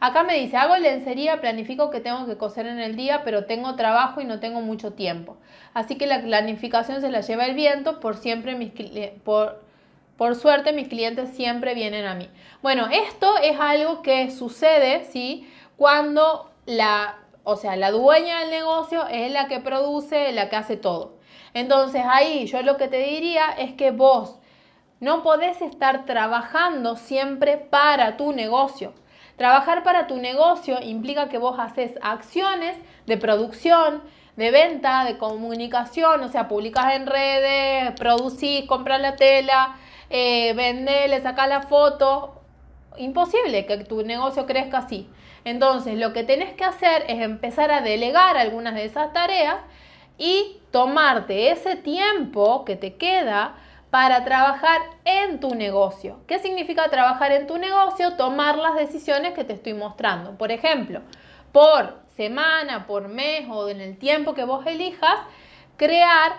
Acá 0.00 0.22
me 0.22 0.34
dice, 0.34 0.56
hago 0.56 0.76
lencería, 0.78 1.42
planifico 1.42 1.90
que 1.90 2.00
tengo 2.00 2.24
que 2.26 2.38
coser 2.38 2.66
en 2.66 2.80
el 2.80 2.96
día, 2.96 3.20
pero 3.22 3.44
tengo 3.44 3.76
trabajo 3.76 4.22
y 4.22 4.24
no 4.24 4.40
tengo 4.40 4.62
mucho 4.62 4.94
tiempo. 4.94 5.36
Así 5.74 5.96
que 5.96 6.06
la 6.06 6.22
planificación 6.22 7.02
se 7.02 7.10
la 7.10 7.20
lleva 7.20 7.44
el 7.44 7.54
viento, 7.54 8.00
por 8.00 8.16
siempre 8.16 8.54
mis 8.54 8.72
por, 9.24 9.62
por 10.16 10.36
suerte 10.36 10.72
mis 10.72 10.88
clientes 10.88 11.30
siempre 11.30 11.74
vienen 11.74 12.06
a 12.06 12.14
mí. 12.14 12.30
Bueno, 12.62 12.88
esto 12.90 13.36
es 13.42 13.60
algo 13.60 14.00
que 14.00 14.30
sucede, 14.30 15.04
¿sí? 15.04 15.46
Cuando 15.76 16.50
la, 16.64 17.18
o 17.44 17.56
sea, 17.56 17.76
la 17.76 17.90
dueña 17.90 18.40
del 18.40 18.50
negocio 18.50 19.06
es 19.06 19.30
la 19.30 19.48
que 19.48 19.60
produce, 19.60 20.32
la 20.32 20.48
que 20.48 20.56
hace 20.56 20.78
todo. 20.78 21.18
Entonces 21.52 22.02
ahí 22.06 22.46
yo 22.46 22.62
lo 22.62 22.78
que 22.78 22.88
te 22.88 22.98
diría 22.98 23.50
es 23.58 23.74
que 23.74 23.90
vos 23.90 24.39
no 25.00 25.22
podés 25.22 25.60
estar 25.62 26.04
trabajando 26.04 26.96
siempre 26.96 27.56
para 27.56 28.16
tu 28.16 28.32
negocio. 28.32 28.92
Trabajar 29.36 29.82
para 29.82 30.06
tu 30.06 30.18
negocio 30.18 30.78
implica 30.82 31.30
que 31.30 31.38
vos 31.38 31.58
haces 31.58 31.92
acciones 32.02 32.76
de 33.06 33.16
producción, 33.16 34.02
de 34.36 34.50
venta, 34.50 35.04
de 35.04 35.16
comunicación, 35.16 36.22
o 36.22 36.28
sea, 36.28 36.46
publicas 36.46 36.94
en 36.94 37.06
redes, 37.06 37.92
producís, 37.98 38.66
compras 38.66 39.00
la 39.00 39.16
tela, 39.16 39.76
eh, 40.10 40.52
vendés, 40.54 41.08
le 41.08 41.22
sacás 41.22 41.48
la 41.48 41.62
foto. 41.62 42.42
Imposible 42.98 43.64
que 43.64 43.78
tu 43.78 44.02
negocio 44.02 44.44
crezca 44.44 44.78
así. 44.78 45.08
Entonces, 45.44 45.98
lo 45.98 46.12
que 46.12 46.24
tenés 46.24 46.52
que 46.52 46.64
hacer 46.64 47.04
es 47.08 47.22
empezar 47.22 47.70
a 47.70 47.80
delegar 47.80 48.36
algunas 48.36 48.74
de 48.74 48.84
esas 48.84 49.14
tareas 49.14 49.56
y 50.18 50.58
tomarte 50.70 51.50
ese 51.50 51.76
tiempo 51.76 52.66
que 52.66 52.76
te 52.76 52.96
queda 52.96 53.54
para 53.90 54.24
trabajar 54.24 54.80
en 55.04 55.40
tu 55.40 55.54
negocio. 55.54 56.20
¿Qué 56.26 56.38
significa 56.38 56.88
trabajar 56.90 57.32
en 57.32 57.46
tu 57.46 57.58
negocio? 57.58 58.14
Tomar 58.14 58.56
las 58.56 58.76
decisiones 58.76 59.34
que 59.34 59.44
te 59.44 59.52
estoy 59.52 59.74
mostrando. 59.74 60.38
Por 60.38 60.52
ejemplo, 60.52 61.02
por 61.52 61.98
semana, 62.16 62.86
por 62.86 63.08
mes 63.08 63.46
o 63.50 63.68
en 63.68 63.80
el 63.80 63.98
tiempo 63.98 64.34
que 64.34 64.44
vos 64.44 64.64
elijas, 64.66 65.18
crear, 65.76 66.32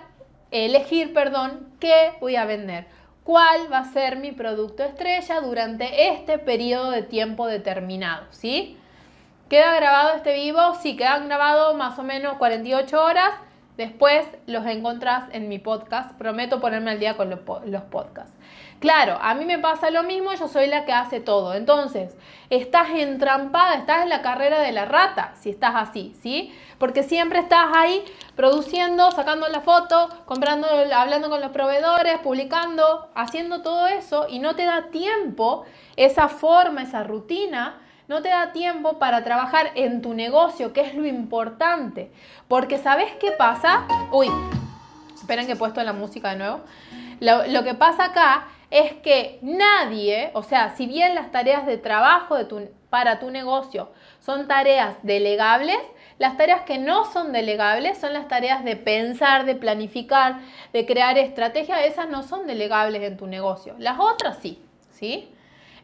elegir, 0.51 1.13
perdón, 1.13 1.75
qué 1.79 2.13
voy 2.21 2.37
a 2.37 2.45
vender. 2.45 2.87
¿Cuál 3.23 3.71
va 3.71 3.79
a 3.79 3.91
ser 3.91 4.17
mi 4.17 4.31
producto 4.31 4.83
estrella 4.83 5.41
durante 5.41 6.09
este 6.09 6.39
periodo 6.39 6.91
de 6.91 7.03
tiempo 7.03 7.47
determinado? 7.47 8.25
¿Sí? 8.31 8.77
¿Queda 9.49 9.75
grabado 9.75 10.15
este 10.15 10.33
vivo? 10.33 10.75
Sí, 10.81 10.95
queda 10.95 11.19
grabado 11.19 11.73
más 11.75 11.99
o 11.99 12.03
menos 12.03 12.37
48 12.37 13.03
horas 13.03 13.31
Después 13.81 14.27
los 14.45 14.63
encontrás 14.67 15.23
en 15.31 15.49
mi 15.49 15.57
podcast. 15.57 16.11
Prometo 16.11 16.61
ponerme 16.61 16.91
al 16.91 16.99
día 16.99 17.17
con 17.17 17.31
los, 17.31 17.39
podcasts. 17.39 18.31
Claro, 18.79 19.17
a 19.19 19.33
mí 19.33 19.43
me 19.43 19.57
pasa 19.57 19.89
lo 19.89 20.03
mismo, 20.03 20.31
yo 20.35 20.47
soy 20.47 20.67
la 20.67 20.85
que 20.85 20.93
hace 20.93 21.19
todo. 21.19 21.55
Entonces, 21.55 22.15
estás 22.51 22.91
entrampada, 22.91 23.73
estás 23.73 24.03
en 24.03 24.09
la 24.09 24.21
carrera 24.21 24.59
de 24.61 24.71
la 24.71 24.85
rata, 24.85 25.33
si 25.39 25.49
estás 25.49 25.73
así, 25.75 26.13
¿sí? 26.21 26.55
Porque 26.77 27.01
siempre 27.01 27.39
estás 27.39 27.69
ahí 27.73 28.03
produciendo, 28.35 29.09
sacando 29.09 29.47
la 29.47 29.61
foto, 29.61 30.09
comprando, 30.25 30.67
hablando 30.93 31.31
con 31.31 31.41
los 31.41 31.49
proveedores, 31.49 32.19
publicando, 32.19 33.09
haciendo 33.15 33.63
todo 33.63 33.87
eso 33.87 34.27
y 34.29 34.37
no 34.37 34.55
te 34.55 34.65
da 34.65 34.91
tiempo 34.91 35.65
esa 35.95 36.27
forma, 36.27 36.83
esa 36.83 37.01
rutina 37.01 37.81
no 38.11 38.21
te 38.21 38.27
da 38.27 38.51
tiempo 38.51 38.99
para 38.99 39.23
trabajar 39.23 39.71
en 39.73 40.01
tu 40.01 40.13
negocio, 40.13 40.73
que 40.73 40.81
es 40.81 40.95
lo 40.95 41.05
importante. 41.05 42.11
Porque 42.49 42.77
¿sabes 42.77 43.09
qué 43.21 43.31
pasa? 43.31 43.87
Uy, 44.11 44.27
esperen 45.15 45.45
que 45.45 45.53
he 45.53 45.55
puesto 45.55 45.81
la 45.81 45.93
música 45.93 46.31
de 46.31 46.35
nuevo. 46.35 46.59
Lo, 47.21 47.63
que 47.63 47.73
pasa 47.73 48.07
acá 48.07 48.49
es 48.69 48.91
que 48.95 49.39
nadie, 49.41 50.29
o 50.33 50.43
sea, 50.43 50.75
si 50.75 50.87
bien 50.87 51.15
las 51.15 51.31
tareas 51.31 51.65
de 51.65 51.77
trabajo 51.77 52.35
de 52.35 52.43
tu, 52.43 52.69
para 52.89 53.17
tu 53.17 53.31
negocio 53.31 53.93
son 54.19 54.45
tareas 54.45 54.97
delegables, 55.03 55.79
las 56.19 56.35
tareas 56.35 56.63
que 56.63 56.79
no 56.79 57.05
son 57.05 57.31
delegables 57.31 57.97
son 57.97 58.11
las 58.11 58.27
tareas 58.27 58.65
de 58.65 58.75
pensar, 58.75 59.45
de 59.45 59.55
planificar, 59.55 60.41
de 60.73 60.85
crear 60.85 61.17
estrategias. 61.17 61.85
Esas 61.85 62.09
no 62.09 62.23
son 62.23 62.45
delegables 62.45 63.03
en 63.03 63.15
tu 63.15 63.25
negocio. 63.25 63.73
Las 63.79 64.01
otras 64.01 64.37
sí, 64.41 64.61
¿sí? 64.89 65.29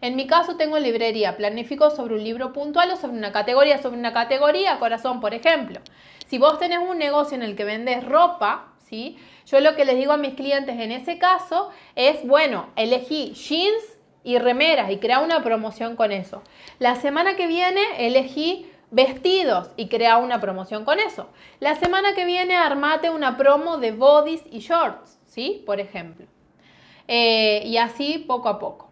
En 0.01 0.15
mi 0.15 0.27
caso 0.27 0.57
tengo 0.57 0.77
librería, 0.79 1.37
planifico 1.37 1.89
sobre 1.89 2.15
un 2.15 2.23
libro 2.23 2.53
puntual 2.53 2.91
o 2.91 2.95
sobre 2.95 3.17
una 3.17 3.31
categoría, 3.31 3.81
sobre 3.81 3.97
una 3.97 4.13
categoría, 4.13 4.79
corazón, 4.79 5.19
por 5.19 5.33
ejemplo. 5.33 5.79
Si 6.27 6.37
vos 6.37 6.59
tenés 6.59 6.79
un 6.79 6.97
negocio 6.97 7.35
en 7.35 7.43
el 7.43 7.55
que 7.55 7.63
vendes 7.63 8.03
ropa, 8.03 8.73
¿sí? 8.87 9.17
Yo 9.45 9.59
lo 9.59 9.75
que 9.75 9.85
les 9.85 9.95
digo 9.95 10.11
a 10.11 10.17
mis 10.17 10.33
clientes 10.33 10.79
en 10.79 10.91
ese 10.91 11.17
caso 11.17 11.69
es, 11.95 12.25
bueno, 12.27 12.69
elegí 12.75 13.33
jeans 13.33 13.97
y 14.23 14.37
remeras 14.39 14.91
y 14.91 14.97
crea 14.97 15.19
una 15.19 15.41
promoción 15.41 15.95
con 15.95 16.11
eso. 16.11 16.43
La 16.79 16.95
semana 16.95 17.35
que 17.35 17.47
viene 17.47 17.81
elegí 17.97 18.69
vestidos 18.91 19.69
y 19.77 19.87
crea 19.87 20.17
una 20.17 20.39
promoción 20.39 20.85
con 20.85 20.99
eso. 20.99 21.29
La 21.59 21.75
semana 21.75 22.13
que 22.13 22.25
viene 22.25 22.55
armate 22.55 23.09
una 23.09 23.37
promo 23.37 23.77
de 23.77 23.91
bodies 23.91 24.43
y 24.51 24.59
shorts, 24.59 25.19
¿sí? 25.25 25.63
Por 25.65 25.79
ejemplo. 25.79 26.27
Eh, 27.07 27.63
y 27.65 27.77
así 27.77 28.19
poco 28.27 28.49
a 28.49 28.59
poco. 28.59 28.86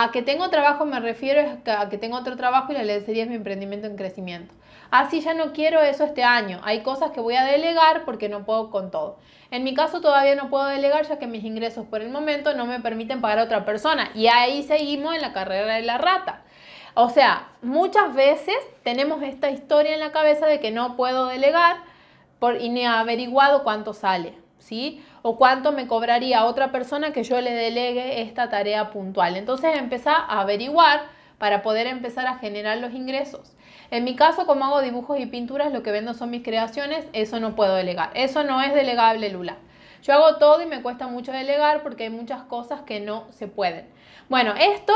A 0.00 0.12
que 0.12 0.22
tengo 0.22 0.48
trabajo 0.48 0.84
me 0.84 1.00
refiero 1.00 1.58
a 1.66 1.88
que 1.88 1.98
tengo 1.98 2.16
otro 2.16 2.36
trabajo 2.36 2.70
y 2.70 2.76
la 2.76 2.84
lencería 2.84 3.24
es 3.24 3.28
mi 3.28 3.34
emprendimiento 3.34 3.88
en 3.88 3.96
crecimiento. 3.96 4.54
Así 4.92 5.20
ya 5.20 5.34
no 5.34 5.52
quiero 5.52 5.80
eso 5.80 6.04
este 6.04 6.22
año. 6.22 6.60
Hay 6.62 6.84
cosas 6.84 7.10
que 7.10 7.20
voy 7.20 7.34
a 7.34 7.42
delegar 7.42 8.04
porque 8.04 8.28
no 8.28 8.44
puedo 8.44 8.70
con 8.70 8.92
todo. 8.92 9.18
En 9.50 9.64
mi 9.64 9.74
caso 9.74 10.00
todavía 10.00 10.36
no 10.36 10.50
puedo 10.50 10.66
delegar 10.66 11.04
ya 11.08 11.18
que 11.18 11.26
mis 11.26 11.42
ingresos 11.42 11.84
por 11.84 12.00
el 12.00 12.10
momento 12.10 12.54
no 12.54 12.64
me 12.64 12.78
permiten 12.78 13.20
pagar 13.20 13.40
a 13.40 13.42
otra 13.42 13.64
persona. 13.64 14.12
Y 14.14 14.28
ahí 14.28 14.62
seguimos 14.62 15.16
en 15.16 15.20
la 15.20 15.32
carrera 15.32 15.74
de 15.74 15.82
la 15.82 15.98
rata. 15.98 16.44
O 16.94 17.10
sea, 17.10 17.48
muchas 17.60 18.14
veces 18.14 18.56
tenemos 18.84 19.20
esta 19.24 19.50
historia 19.50 19.94
en 19.94 20.00
la 20.00 20.12
cabeza 20.12 20.46
de 20.46 20.60
que 20.60 20.70
no 20.70 20.96
puedo 20.96 21.26
delegar 21.26 21.78
por, 22.38 22.62
y 22.62 22.68
ni 22.68 22.86
averiguado 22.86 23.64
cuánto 23.64 23.94
sale, 23.94 24.38
O 25.22 25.36
cuánto 25.36 25.72
me 25.72 25.86
cobraría 25.86 26.44
otra 26.44 26.70
persona 26.72 27.12
que 27.12 27.22
yo 27.22 27.40
le 27.40 27.52
delegue 27.52 28.22
esta 28.22 28.48
tarea 28.48 28.90
puntual. 28.90 29.36
Entonces 29.36 29.76
empezar 29.76 30.16
a 30.28 30.40
averiguar 30.40 31.02
para 31.38 31.62
poder 31.62 31.86
empezar 31.86 32.26
a 32.26 32.38
generar 32.38 32.78
los 32.78 32.92
ingresos. 32.92 33.54
En 33.90 34.04
mi 34.04 34.16
caso, 34.16 34.46
como 34.46 34.64
hago 34.66 34.82
dibujos 34.82 35.18
y 35.18 35.26
pinturas, 35.26 35.72
lo 35.72 35.82
que 35.82 35.92
vendo 35.92 36.12
son 36.12 36.30
mis 36.30 36.42
creaciones, 36.42 37.06
eso 37.12 37.40
no 37.40 37.54
puedo 37.54 37.74
delegar. 37.74 38.10
Eso 38.14 38.44
no 38.44 38.60
es 38.60 38.74
delegable, 38.74 39.30
Lula. 39.30 39.56
Yo 40.02 40.14
hago 40.14 40.36
todo 40.36 40.60
y 40.62 40.66
me 40.66 40.82
cuesta 40.82 41.06
mucho 41.06 41.32
delegar 41.32 41.82
porque 41.82 42.04
hay 42.04 42.10
muchas 42.10 42.42
cosas 42.42 42.82
que 42.82 43.00
no 43.00 43.26
se 43.30 43.48
pueden. 43.48 43.86
Bueno, 44.28 44.54
esto 44.58 44.94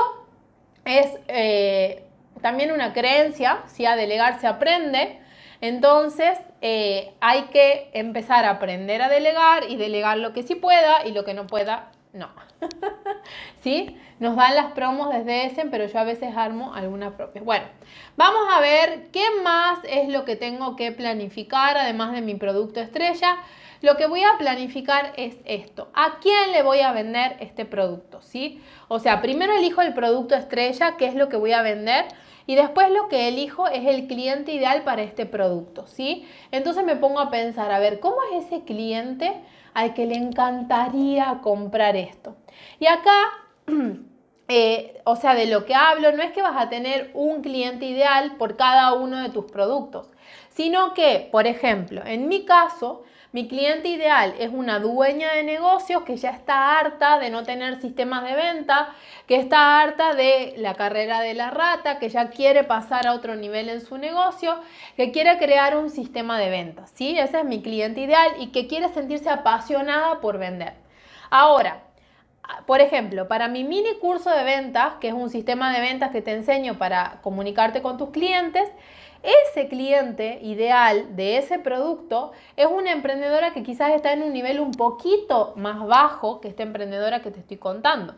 es 0.85 1.07
eh, 1.29 2.05
también 2.41 2.73
una 2.73 2.93
creencia, 2.93 3.63
si 3.67 3.87
a 3.87 3.97
delegar 3.97 4.41
se 4.41 4.47
aprende, 4.47 5.21
entonces 5.63 6.39
eh, 6.61 7.15
hay 7.21 7.43
que 7.45 7.89
empezar 7.95 8.45
a 8.45 8.51
aprender 8.51 9.01
a 9.01 9.09
delegar 9.09 9.71
y 9.71 9.77
delegar 9.77 10.19
lo 10.19 10.33
que 10.33 10.43
sí 10.43 10.57
pueda 10.57 11.07
y 11.07 11.13
lo 11.13 11.25
que 11.25 11.35
no 11.35 11.47
pueda, 11.47 11.93
no. 12.13 12.29
¿Sí? 13.63 13.97
Nos 14.19 14.35
dan 14.35 14.57
las 14.57 14.73
promos 14.73 15.11
desde 15.11 15.47
ese, 15.47 15.65
pero 15.67 15.87
yo 15.87 16.01
a 16.01 16.05
veces 16.05 16.37
armo 16.37 16.75
algunas 16.75 17.15
propias. 17.15 17.45
Bueno, 17.45 17.65
vamos 18.17 18.43
a 18.53 18.61
ver 18.61 19.11
qué 19.13 19.25
más 19.45 19.79
es 19.85 20.09
lo 20.09 20.25
que 20.25 20.35
tengo 20.35 20.75
que 20.75 20.91
planificar, 20.91 21.79
además 21.79 22.11
de 22.11 22.23
mi 22.23 22.35
producto 22.35 22.81
estrella. 22.81 23.37
Lo 23.83 23.97
que 23.97 24.07
voy 24.07 24.25
a 24.25 24.39
planificar 24.39 25.13
es 25.17 25.37
esto. 25.45 25.91
¿A 25.95 26.19
quién 26.21 26.51
le 26.51 26.65
voy 26.65 26.81
a 26.81 26.93
vender 26.93 27.37
este 27.39 27.67
producto? 27.67 28.21
¿Sí? 28.21 28.61
O 28.89 28.99
sea, 28.99 29.23
primero 29.23 29.53
elijo 29.53 29.81
el 29.81 29.95
producto 29.95 30.35
estrella, 30.35 30.97
qué 30.97 31.07
es 31.07 31.15
lo 31.15 31.29
que 31.29 31.37
voy 31.37 31.53
a 31.53 31.63
vender. 31.63 32.07
Y 32.47 32.55
después 32.55 32.91
lo 32.91 33.09
que 33.09 33.29
elijo 33.29 33.69
es 33.69 33.87
el 33.87 34.07
cliente 34.07 34.53
ideal 34.53 34.83
para 34.83 35.03
este 35.03 35.27
producto, 35.27 35.87
¿sí? 35.87 36.27
Entonces 36.51 36.85
me 36.85 36.97
pongo 36.97 37.21
a 37.21 37.31
pensar, 37.31 37.71
a 37.71 37.79
ver, 37.79 38.01
¿cómo 38.01 38.17
es 38.33 38.47
ese 38.47 38.65
cliente 38.65 39.33
al 39.75 39.95
que 39.95 40.07
le 40.07 40.17
encantaría 40.17 41.41
comprar 41.43 41.97
esto? 41.97 42.37
Y 42.81 42.87
acá, 42.87 43.17
eh, 44.49 45.01
o 45.05 45.17
sea, 45.17 45.35
de 45.35 45.47
lo 45.47 45.65
que 45.65 45.75
hablo, 45.75 46.13
no 46.13 46.23
es 46.23 46.33
que 46.33 46.43
vas 46.43 46.61
a 46.61 46.69
tener 46.69 47.11
un 47.15 47.43
cliente 47.43 47.87
ideal 47.87 48.37
por 48.37 48.57
cada 48.57 48.93
uno 48.95 49.23
de 49.23 49.31
tus 49.31 49.51
productos, 49.51 50.09
sino 50.51 50.95
que, 50.95 51.29
por 51.31 51.47
ejemplo, 51.47 52.03
en 52.05 52.29
mi 52.29 52.45
caso, 52.45 53.05
mi 53.33 53.49
cliente 53.49 53.89
ideal 53.89 54.35
es 54.39 54.51
una 54.53 54.79
dueña 54.79 55.33
de 55.33 55.43
negocios 55.43 56.03
que 56.03 56.19
ya 56.19 56.31
está 56.31 56.79
harta 56.79 57.19
de 57.19 57.31
no 57.31 57.45
tener 57.45 57.81
sistemas 57.81 58.25
de 58.25 58.35
venta, 58.35 58.95
que 59.27 59.37
está 59.37 59.81
harta 59.81 60.15
de 60.15 60.53
la 60.59 60.75
carrera 60.75 61.21
de 61.21 61.33
la 61.33 61.51
rata, 61.51 61.99
que 61.99 62.11
ya 62.11 62.29
quiere 62.29 62.63
pasar 62.63 63.07
a 63.07 63.15
otro 63.15 63.35
nivel 63.35 63.71
en 63.71 63.81
su 63.81 63.97
negocio, 63.97 64.61
que 64.97 65.13
quiere 65.13 65.39
crear 65.39 65.79
un 65.79 65.89
sistema 65.89 66.39
de 66.39 66.51
ventas. 66.51 66.93
¿sí? 66.95 67.19
Ese 67.19 67.39
es 67.39 67.45
mi 67.47 67.63
cliente 67.63 68.03
ideal 68.03 68.33
y 68.39 68.49
que 68.49 68.67
quiere 68.67 68.91
sentirse 68.91 69.31
apasionada 69.31 70.21
por 70.21 70.37
vender. 70.37 70.75
Ahora, 71.31 71.85
por 72.67 72.83
ejemplo, 72.83 73.29
para 73.29 73.49
mi 73.49 73.65
mini 73.65 73.95
curso 73.99 74.29
de 74.29 74.45
ventas, 74.45 74.95
que 75.01 75.09
es 75.09 75.15
un 75.15 75.31
sistema 75.31 75.73
de 75.73 75.81
ventas 75.81 76.11
que 76.11 76.21
te 76.21 76.33
enseño 76.33 76.77
para 76.77 77.21
comunicarte 77.23 77.81
con 77.81 77.97
tus 77.97 78.11
clientes, 78.11 78.69
ese 79.23 79.69
cliente 79.69 80.39
ideal 80.43 81.15
de 81.17 81.39
ese 81.39 81.59
producto 81.59 82.33
es 82.57 82.67
una 82.67 82.93
emprendedora 82.93 83.53
que 83.53 83.63
quizás 83.63 83.93
está 83.93 84.13
en 84.13 84.23
un 84.23 84.33
nivel 84.33 84.61
un 84.61 84.73
poquito 84.73 85.53
más 85.57 85.87
bajo 85.87 86.41
que 86.41 86.49
esta 86.49 86.63
emprendedora 86.63 87.23
que 87.23 87.31
te 87.31 87.41
estoy 87.41 87.59
contando. 87.59 88.15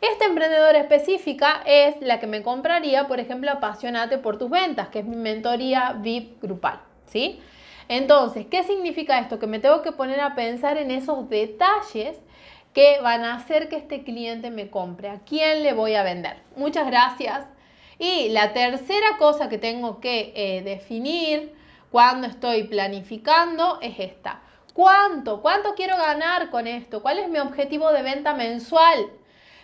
Esta 0.00 0.24
emprendedora 0.24 0.78
específica 0.78 1.62
es 1.66 1.94
la 2.00 2.20
que 2.20 2.26
me 2.26 2.42
compraría, 2.42 3.06
por 3.06 3.20
ejemplo, 3.20 3.50
Apasionate 3.50 4.16
por 4.16 4.38
tus 4.38 4.48
ventas, 4.48 4.88
que 4.88 5.00
es 5.00 5.04
mi 5.04 5.16
mentoría 5.16 5.92
VIP 6.00 6.42
grupal, 6.42 6.80
¿sí? 7.04 7.38
Entonces, 7.88 8.46
¿qué 8.46 8.62
significa 8.62 9.18
esto? 9.18 9.38
Que 9.38 9.46
me 9.46 9.58
tengo 9.58 9.82
que 9.82 9.92
poner 9.92 10.20
a 10.20 10.34
pensar 10.34 10.78
en 10.78 10.90
esos 10.90 11.28
detalles 11.28 12.18
que 12.72 13.00
van 13.02 13.24
a 13.24 13.34
hacer 13.34 13.68
que 13.68 13.76
este 13.76 14.04
cliente 14.04 14.50
me 14.50 14.70
compre. 14.70 15.10
¿A 15.10 15.18
quién 15.18 15.62
le 15.62 15.74
voy 15.74 15.96
a 15.96 16.02
vender? 16.02 16.36
Muchas 16.56 16.86
gracias. 16.86 17.46
Y 18.00 18.30
la 18.30 18.54
tercera 18.54 19.18
cosa 19.18 19.50
que 19.50 19.58
tengo 19.58 20.00
que 20.00 20.32
eh, 20.34 20.62
definir 20.62 21.54
cuando 21.90 22.26
estoy 22.26 22.62
planificando 22.62 23.78
es 23.82 23.98
esta. 23.98 24.40
¿Cuánto? 24.72 25.42
¿Cuánto 25.42 25.74
quiero 25.74 25.98
ganar 25.98 26.48
con 26.48 26.66
esto? 26.66 27.02
¿Cuál 27.02 27.18
es 27.18 27.28
mi 27.28 27.38
objetivo 27.38 27.92
de 27.92 28.00
venta 28.00 28.32
mensual? 28.32 29.10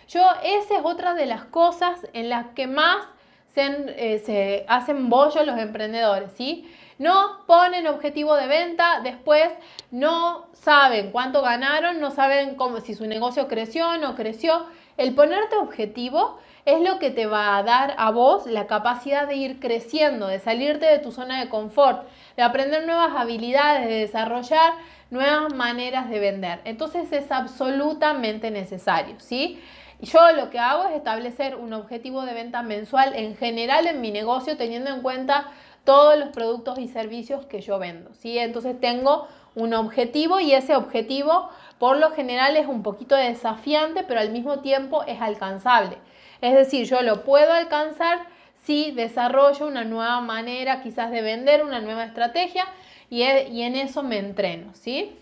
Yo, 0.07 0.21
esa 0.43 0.75
es 0.75 0.81
otra 0.83 1.15
de 1.15 1.25
las 1.25 1.45
cosas 1.45 2.07
en 2.13 2.29
las 2.29 2.45
que 2.53 2.67
más 2.67 3.07
se, 3.55 3.63
eh, 3.97 4.19
se 4.19 4.65
hacen 4.67 5.09
bollo 5.09 5.43
los 5.43 5.57
emprendedores, 5.57 6.31
¿sí? 6.37 6.71
No 6.97 7.45
ponen 7.45 7.87
objetivo 7.87 8.35
de 8.35 8.47
venta, 8.47 9.01
después 9.03 9.51
no 9.91 10.47
saben 10.53 11.11
cuánto 11.11 11.41
ganaron, 11.41 11.99
no 11.99 12.11
saben 12.11 12.55
cómo, 12.55 12.79
si 12.79 12.95
su 12.95 13.05
negocio 13.05 13.47
creció 13.47 13.89
o 13.89 13.97
no 13.97 14.15
creció. 14.15 14.65
El 14.97 15.13
ponerte 15.13 15.55
objetivo 15.57 16.39
es 16.65 16.81
lo 16.81 16.99
que 16.99 17.11
te 17.11 17.27
va 17.27 17.55
a 17.55 17.63
dar 17.63 17.93
a 17.97 18.11
vos 18.11 18.47
la 18.47 18.67
capacidad 18.67 19.27
de 19.27 19.35
ir 19.35 19.59
creciendo, 19.59 20.27
de 20.27 20.39
salirte 20.39 20.85
de 20.85 20.99
tu 20.99 21.11
zona 21.11 21.39
de 21.39 21.49
confort, 21.49 22.07
de 22.35 22.43
aprender 22.43 22.85
nuevas 22.85 23.15
habilidades, 23.15 23.87
de 23.87 23.99
desarrollar 23.99 24.73
nuevas 25.09 25.53
maneras 25.53 26.09
de 26.09 26.19
vender. 26.19 26.59
Entonces 26.65 27.11
es 27.13 27.31
absolutamente 27.31 28.51
necesario, 28.51 29.15
¿sí? 29.19 29.61
Yo 30.01 30.31
lo 30.33 30.49
que 30.49 30.59
hago 30.59 30.89
es 30.89 30.95
establecer 30.95 31.55
un 31.55 31.73
objetivo 31.73 32.23
de 32.23 32.33
venta 32.33 32.61
mensual 32.63 33.15
en 33.15 33.35
general 33.35 33.87
en 33.87 34.01
mi 34.01 34.11
negocio 34.11 34.57
teniendo 34.57 34.91
en 34.91 35.01
cuenta 35.01 35.47
todos 35.87 36.19
los 36.19 36.29
productos 36.31 36.79
y 36.79 36.89
servicios 36.89 37.45
que 37.45 37.61
yo 37.61 37.79
vendo, 37.79 38.13
¿sí? 38.13 38.37
Entonces 38.37 38.77
tengo 38.77 39.25
un 39.55 39.73
objetivo 39.73 40.41
y 40.41 40.51
ese 40.51 40.75
objetivo 40.75 41.49
por 41.79 41.95
lo 41.95 42.11
general 42.11 42.57
es 42.57 42.67
un 42.67 42.83
poquito 42.83 43.15
desafiante, 43.15 44.03
pero 44.03 44.19
al 44.19 44.31
mismo 44.31 44.59
tiempo 44.59 45.03
es 45.03 45.21
alcanzable. 45.21 45.97
Es 46.41 46.53
decir, 46.55 46.85
yo 46.87 47.01
lo 47.03 47.23
puedo 47.23 47.53
alcanzar 47.53 48.19
si 48.65 48.91
desarrollo 48.91 49.65
una 49.65 49.85
nueva 49.85 50.19
manera 50.19 50.83
quizás 50.83 51.09
de 51.09 51.21
vender, 51.21 51.63
una 51.63 51.79
nueva 51.79 52.03
estrategia 52.03 52.65
y, 53.09 53.21
en 53.21 53.75
eso 53.77 54.03
me 54.03 54.17
entreno, 54.17 54.73
¿sí? 54.73 55.15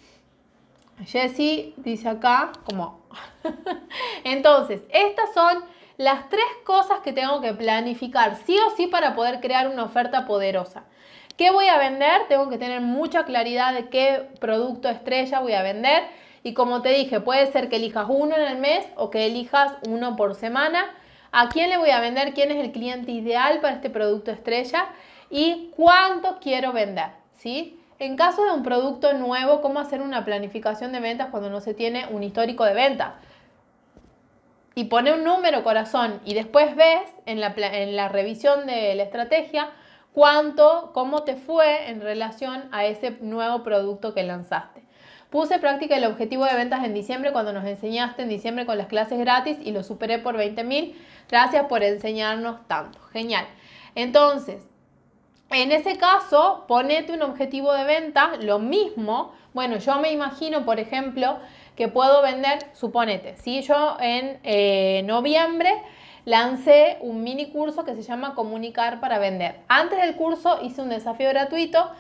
Jessie 1.06 1.76
dice 1.78 2.10
acá 2.10 2.54
como... 2.64 3.06
Entonces, 4.24 4.82
estas 4.90 5.32
son 5.36 5.64
las 5.98 6.30
tres 6.30 6.46
cosas 6.66 7.00
que 7.00 7.14
tengo 7.14 7.42
que 7.42 7.54
planificar 7.54 8.36
sí 8.46 8.58
o 8.58 8.76
sí 8.76 8.88
para 8.88 9.16
poder 9.16 9.40
crear 9.40 9.68
una 9.68 9.84
oferta 9.84 10.26
poderosa. 10.26 10.84
¿Qué 11.38 11.52
voy 11.52 11.68
a 11.68 11.78
vender? 11.78 12.28
Tengo 12.30 12.50
que 12.50 12.58
tener 12.58 12.82
mucha 12.82 13.26
claridad 13.26 13.74
de 13.74 13.90
qué 13.90 14.30
producto 14.40 14.90
estrella 14.90 15.40
voy 15.40 15.54
a 15.54 15.64
vender. 15.64 16.04
Y 16.44 16.54
como 16.54 16.82
te 16.82 16.90
dije, 16.90 17.20
puede 17.20 17.52
ser 17.52 17.70
que 17.70 17.78
elijas 17.78 18.06
uno 18.08 18.36
en 18.36 18.44
el 18.44 18.58
mes 18.58 18.86
o 18.96 19.10
que 19.10 19.26
elijas 19.26 19.74
uno 19.88 20.16
por 20.16 20.36
semana 20.36 20.86
a 21.32 21.50
quién 21.50 21.70
le 21.70 21.78
voy 21.78 21.90
a 21.90 22.00
vender, 22.00 22.34
quién 22.34 22.52
es 22.52 22.64
el 22.64 22.72
cliente 22.72 23.12
ideal 23.12 23.60
para 23.60 23.76
este 23.76 23.90
producto 23.90 24.32
estrella 24.32 24.88
y 25.30 25.72
cuánto 25.76 26.40
quiero 26.40 26.72
vender, 26.72 27.10
¿sí? 27.34 27.78
En 28.00 28.16
caso 28.16 28.46
de 28.46 28.52
un 28.52 28.64
producto 28.64 29.14
nuevo, 29.14 29.62
¿cómo 29.62 29.80
hacer 29.80 30.02
una 30.02 30.24
planificación 30.24 30.92
de 30.94 31.00
ventas 31.00 31.30
cuando 31.32 31.50
no 31.50 31.60
se 31.60 31.74
tiene 31.74 32.06
un 32.12 32.24
histórico 32.24 32.64
de 32.64 32.74
venta? 32.74 33.16
Y 34.76 34.86
pone 34.86 35.14
un 35.14 35.24
número, 35.24 35.64
corazón, 35.64 36.20
y 36.26 36.34
después 36.34 36.76
ves 36.76 37.02
en 37.26 37.40
la, 37.40 37.56
en 37.56 37.96
la 37.96 38.10
revisión 38.10 38.68
de 38.68 38.94
la 38.96 39.04
estrategia 39.04 39.70
cuánto, 40.14 40.92
cómo 40.94 41.24
te 41.24 41.36
fue 41.36 41.90
en 41.90 42.02
relación 42.02 42.66
a 42.72 42.86
ese 42.86 43.18
nuevo 43.22 43.64
producto 43.64 44.14
que 44.14 44.24
lanzaste. 44.24 44.84
Puse 45.30 45.60
práctica 45.60 45.98
el 45.98 46.06
objetivo 46.06 46.46
de 46.46 46.56
ventas 46.56 46.86
en 46.86 46.94
diciembre 46.94 47.34
cuando 47.34 47.52
nos 47.52 47.66
enseñaste 47.66 48.22
en 48.22 48.30
diciembre 48.30 48.66
con 48.66 48.78
las 48.78 48.88
clases 48.88 49.20
gratis 49.20 49.58
y 49.62 49.72
lo 49.72 49.84
superé 49.84 50.20
por 50.20 50.38
20 50.38 50.64
mil. 50.64 50.96
Gracias 51.30 51.66
por 51.66 51.84
enseñarnos 51.84 52.66
tanto. 52.68 53.00
Genial. 53.12 53.46
Entonces, 53.96 54.66
en 55.50 55.72
ese 55.74 55.98
caso, 55.98 56.64
ponete 56.68 57.12
un 57.12 57.22
objetivo 57.22 57.74
de 57.74 57.84
venta, 57.84 58.38
lo 58.42 58.60
mismo. 58.60 59.34
Bueno, 59.54 59.78
yo 59.78 60.00
me 60.00 60.12
imagino, 60.12 60.64
por 60.64 60.80
ejemplo, 60.80 61.40
que 61.76 61.88
puedo 61.88 62.22
vender, 62.22 62.60
suponete, 62.74 63.36
si 63.38 63.62
yo 63.62 63.98
en 64.00 64.40
eh, 64.44 65.04
noviembre 65.06 65.74
lancé 66.26 66.98
un 67.02 67.24
mini 67.24 67.52
curso 67.52 67.86
que 67.86 67.96
se 67.96 68.02
llama 68.02 68.34
Comunicar 68.34 69.00
para 69.00 69.20
Vender. 69.20 69.56
Antes 69.68 70.02
del 70.02 70.16
curso 70.16 70.60
hice 70.62 70.82
un 70.82 70.90
desafío 70.90 71.30
gratuito 71.30 71.92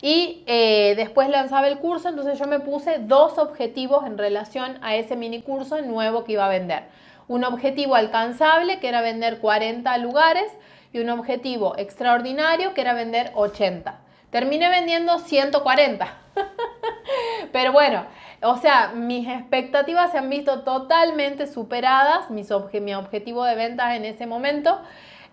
y 0.00 0.44
eh, 0.46 0.94
después 0.96 1.28
lanzaba 1.28 1.66
el 1.66 1.78
curso, 1.78 2.08
entonces 2.08 2.38
yo 2.38 2.46
me 2.46 2.60
puse 2.60 2.98
dos 2.98 3.38
objetivos 3.38 4.06
en 4.06 4.18
relación 4.18 4.78
a 4.82 4.94
ese 4.96 5.16
mini 5.16 5.42
curso 5.42 5.80
nuevo 5.82 6.24
que 6.24 6.32
iba 6.32 6.46
a 6.46 6.50
vender. 6.50 6.84
Un 7.26 7.42
objetivo 7.42 7.94
alcanzable, 7.94 8.80
que 8.80 8.88
era 8.88 9.00
vender 9.00 9.38
40 9.38 9.96
lugares, 9.98 10.52
y 10.92 11.00
un 11.00 11.08
objetivo 11.10 11.74
extraordinario, 11.76 12.74
que 12.74 12.82
era 12.82 12.92
vender 12.92 13.32
80. 13.34 13.98
Terminé 14.30 14.68
vendiendo 14.68 15.18
140. 15.18 16.06
Pero 17.52 17.72
bueno, 17.72 18.04
o 18.44 18.56
sea, 18.56 18.92
mis 18.94 19.26
expectativas 19.28 20.12
se 20.12 20.18
han 20.18 20.30
visto 20.30 20.62
totalmente 20.62 21.46
superadas, 21.46 22.30
mi 22.30 22.94
objetivo 22.94 23.44
de 23.44 23.54
ventas 23.54 23.96
en 23.96 24.04
ese 24.04 24.26
momento. 24.26 24.78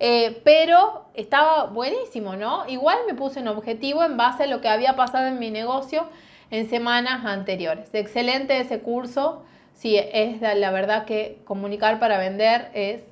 Eh, 0.04 0.42
pero 0.44 1.06
estaba 1.14 1.66
buenísimo, 1.66 2.36
¿no? 2.36 2.68
Igual 2.68 2.98
me 3.06 3.14
puse 3.14 3.40
un 3.40 3.48
objetivo 3.48 4.04
en 4.04 4.18
base 4.18 4.46
a 4.46 4.48
lo 4.48 4.60
que 4.60 4.68
había 4.68 4.96
pasado 4.96 5.28
en 5.28 5.38
mi 5.38 5.52
negocio 5.52 6.08
en 6.50 6.68
semanas 6.68 7.24
anteriores. 7.24 7.94
Excelente 7.94 8.60
ese 8.60 8.80
curso. 8.80 9.44
Sí, 9.76 9.98
es 9.98 10.42
la 10.42 10.72
verdad 10.72 11.06
que 11.06 11.42
comunicar 11.46 12.00
para 12.00 12.18
vender 12.18 12.72
es 12.74 13.04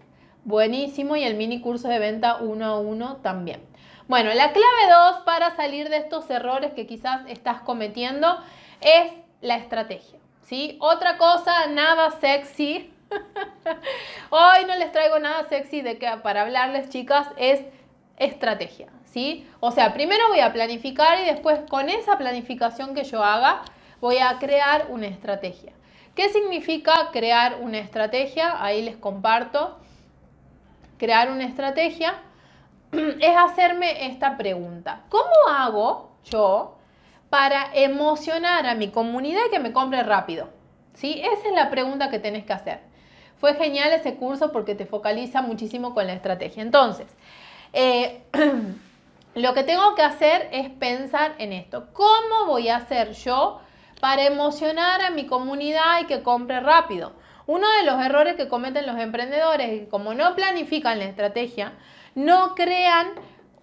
buenísimo 0.45 1.15
y 1.15 1.23
el 1.23 1.35
mini 1.35 1.61
curso 1.61 1.87
de 1.89 1.99
venta 1.99 2.37
uno 2.37 2.65
a 2.65 2.79
uno 2.79 3.17
también. 3.17 3.61
Bueno, 4.07 4.33
la 4.33 4.51
clave 4.51 5.11
2 5.13 5.21
para 5.25 5.55
salir 5.55 5.89
de 5.89 5.97
estos 5.97 6.27
errores 6.31 6.73
que 6.73 6.87
quizás 6.87 7.21
estás 7.27 7.61
cometiendo 7.61 8.35
es 8.81 9.11
la 9.41 9.55
estrategia. 9.55 10.19
¿sí? 10.41 10.77
Otra 10.81 11.17
cosa, 11.17 11.67
nada 11.67 12.11
sexy 12.19 12.93
Hoy 14.29 14.65
no 14.67 14.75
les 14.75 14.91
traigo 14.91 15.19
nada 15.19 15.47
sexy 15.47 15.81
de 15.81 15.97
que 15.97 16.09
para 16.23 16.41
hablarles, 16.41 16.89
chicas, 16.89 17.27
es 17.37 17.61
estrategia, 18.17 18.87
¿sí? 19.05 19.47
O 19.59 19.71
sea, 19.71 19.93
primero 19.93 20.27
voy 20.29 20.39
a 20.39 20.53
planificar 20.53 21.19
y 21.19 21.25
después 21.25 21.59
con 21.69 21.89
esa 21.89 22.17
planificación 22.17 22.93
que 22.93 23.03
yo 23.03 23.23
haga, 23.23 23.61
voy 24.01 24.17
a 24.17 24.37
crear 24.39 24.87
una 24.89 25.07
estrategia. 25.07 25.73
¿Qué 26.15 26.29
significa 26.29 27.09
crear 27.11 27.59
una 27.61 27.79
estrategia? 27.79 28.61
Ahí 28.61 28.81
les 28.81 28.97
comparto. 28.97 29.77
Crear 30.97 31.31
una 31.31 31.45
estrategia 31.45 32.13
es 32.91 33.37
hacerme 33.37 34.07
esta 34.07 34.35
pregunta. 34.37 35.03
¿Cómo 35.09 35.31
hago 35.49 36.11
yo 36.25 36.78
para 37.29 37.69
emocionar 37.73 38.65
a 38.65 38.75
mi 38.75 38.89
comunidad 38.89 39.41
y 39.47 39.51
que 39.51 39.59
me 39.59 39.73
compre 39.73 40.03
rápido? 40.03 40.49
¿Sí? 40.93 41.21
Esa 41.21 41.47
es 41.47 41.53
la 41.55 41.69
pregunta 41.69 42.09
que 42.09 42.19
tenés 42.19 42.45
que 42.45 42.53
hacer. 42.53 42.79
Fue 43.39 43.55
genial 43.55 43.91
ese 43.93 44.15
curso 44.15 44.51
porque 44.51 44.75
te 44.75 44.85
focaliza 44.85 45.41
muchísimo 45.41 45.93
con 45.93 46.07
la 46.07 46.13
estrategia. 46.13 46.61
Entonces, 46.61 47.07
eh, 47.73 48.23
lo 49.35 49.53
que 49.53 49.63
tengo 49.63 49.95
que 49.95 50.01
hacer 50.01 50.49
es 50.51 50.69
pensar 50.69 51.35
en 51.37 51.53
esto. 51.53 51.87
¿Cómo 51.93 52.47
voy 52.47 52.67
a 52.69 52.77
hacer 52.77 53.13
yo 53.13 53.61
para 54.01 54.25
emocionar 54.25 55.01
a 55.01 55.11
mi 55.11 55.25
comunidad 55.25 56.01
y 56.01 56.05
que 56.05 56.21
compre 56.21 56.59
rápido? 56.59 57.13
Uno 57.47 57.67
de 57.79 57.83
los 57.83 58.01
errores 58.03 58.35
que 58.35 58.47
cometen 58.47 58.85
los 58.85 58.99
emprendedores 58.99 59.69
es 59.69 59.79
que 59.81 59.87
como 59.87 60.13
no 60.13 60.35
planifican 60.35 60.99
la 60.99 61.05
estrategia, 61.05 61.73
no 62.13 62.53
crean 62.55 63.07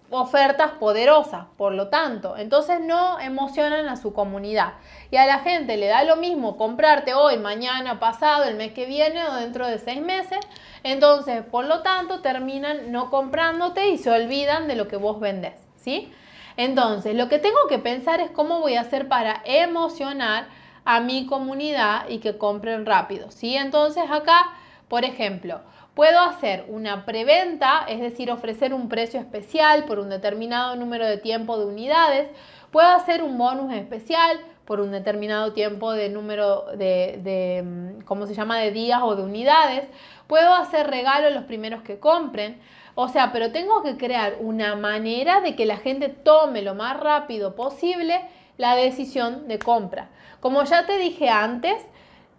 ofertas 0.09 0.71
poderosas, 0.73 1.45
por 1.57 1.73
lo 1.73 1.89
tanto, 1.89 2.37
entonces 2.37 2.79
no 2.79 3.19
emocionan 3.19 3.89
a 3.89 3.97
su 3.97 4.13
comunidad. 4.13 4.73
Y 5.11 5.17
a 5.17 5.25
la 5.25 5.39
gente 5.39 5.77
le 5.77 5.87
da 5.87 6.03
lo 6.03 6.15
mismo 6.15 6.57
comprarte 6.57 7.13
hoy, 7.13 7.37
mañana, 7.37 7.99
pasado, 7.99 8.43
el 8.45 8.55
mes 8.55 8.71
que 8.71 8.85
viene 8.85 9.25
o 9.25 9.33
dentro 9.33 9.67
de 9.67 9.79
seis 9.79 10.01
meses. 10.01 10.39
Entonces, 10.83 11.43
por 11.43 11.65
lo 11.65 11.81
tanto, 11.81 12.21
terminan 12.21 12.91
no 12.91 13.09
comprándote 13.09 13.89
y 13.89 13.97
se 13.97 14.09
olvidan 14.09 14.67
de 14.67 14.75
lo 14.75 14.87
que 14.87 14.97
vos 14.97 15.19
vendés, 15.19 15.55
¿sí? 15.75 16.11
Entonces, 16.55 17.13
lo 17.15 17.29
que 17.29 17.39
tengo 17.39 17.67
que 17.69 17.77
pensar 17.77 18.19
es 18.21 18.31
cómo 18.31 18.61
voy 18.61 18.75
a 18.75 18.81
hacer 18.81 19.07
para 19.07 19.41
emocionar 19.45 20.47
a 20.85 21.01
mi 21.01 21.25
comunidad 21.25 22.07
y 22.07 22.19
que 22.19 22.37
compren 22.37 22.85
rápido, 22.85 23.29
¿sí? 23.29 23.55
Entonces, 23.57 24.05
acá, 24.09 24.51
por 24.87 25.03
ejemplo, 25.03 25.59
Puedo 25.97 26.19
hacer 26.19 26.65
una 26.67 27.05
preventa, 27.05 27.83
es 27.89 27.99
decir, 27.99 28.29
ofrecer 28.29 28.71
un 28.71 28.87
precio 28.87 29.19
especial 29.19 29.85
por 29.85 29.97
un 29.97 30.09
determinado 30.09 30.75
número 30.75 31.07
de 31.07 31.17
tiempo 31.17 31.57
de 31.57 31.65
unidades. 31.65 32.29
Puedo 32.69 32.87
hacer 32.87 33.23
un 33.23 33.35
bonus 33.39 33.73
especial 33.73 34.39
por 34.65 34.79
un 34.79 34.91
determinado 34.91 35.53
tiempo 35.53 35.93
de 35.93 36.09
número 36.09 36.65
de, 36.75 37.63
mm, 37.65 38.01
¿cómo 38.01 38.27
se 38.27 38.35
llama?, 38.35 38.59
de 38.59 38.69
días 38.69 39.01
o 39.01 39.15
de 39.15 39.23
unidades. 39.23 39.89
Puedo 40.27 40.53
hacer 40.53 40.85
regalo 40.85 41.29
a 41.29 41.31
los 41.31 41.45
primeros 41.45 41.81
que 41.81 41.97
compren. 41.97 42.61
O 42.93 43.07
sea, 43.07 43.31
pero 43.31 43.51
tengo 43.51 43.81
que 43.81 43.97
crear 43.97 44.35
una 44.39 44.75
manera 44.75 45.41
de 45.41 45.55
que 45.55 45.65
la 45.65 45.77
gente 45.77 46.09
tome 46.09 46.61
lo 46.61 46.75
más 46.75 46.99
rápido 46.99 47.55
posible 47.55 48.21
la 48.59 48.75
decisión 48.75 49.47
de 49.47 49.57
compra. 49.57 50.09
Como 50.41 50.63
ya 50.63 50.85
te 50.85 50.99
dije 50.99 51.27
antes, 51.29 51.83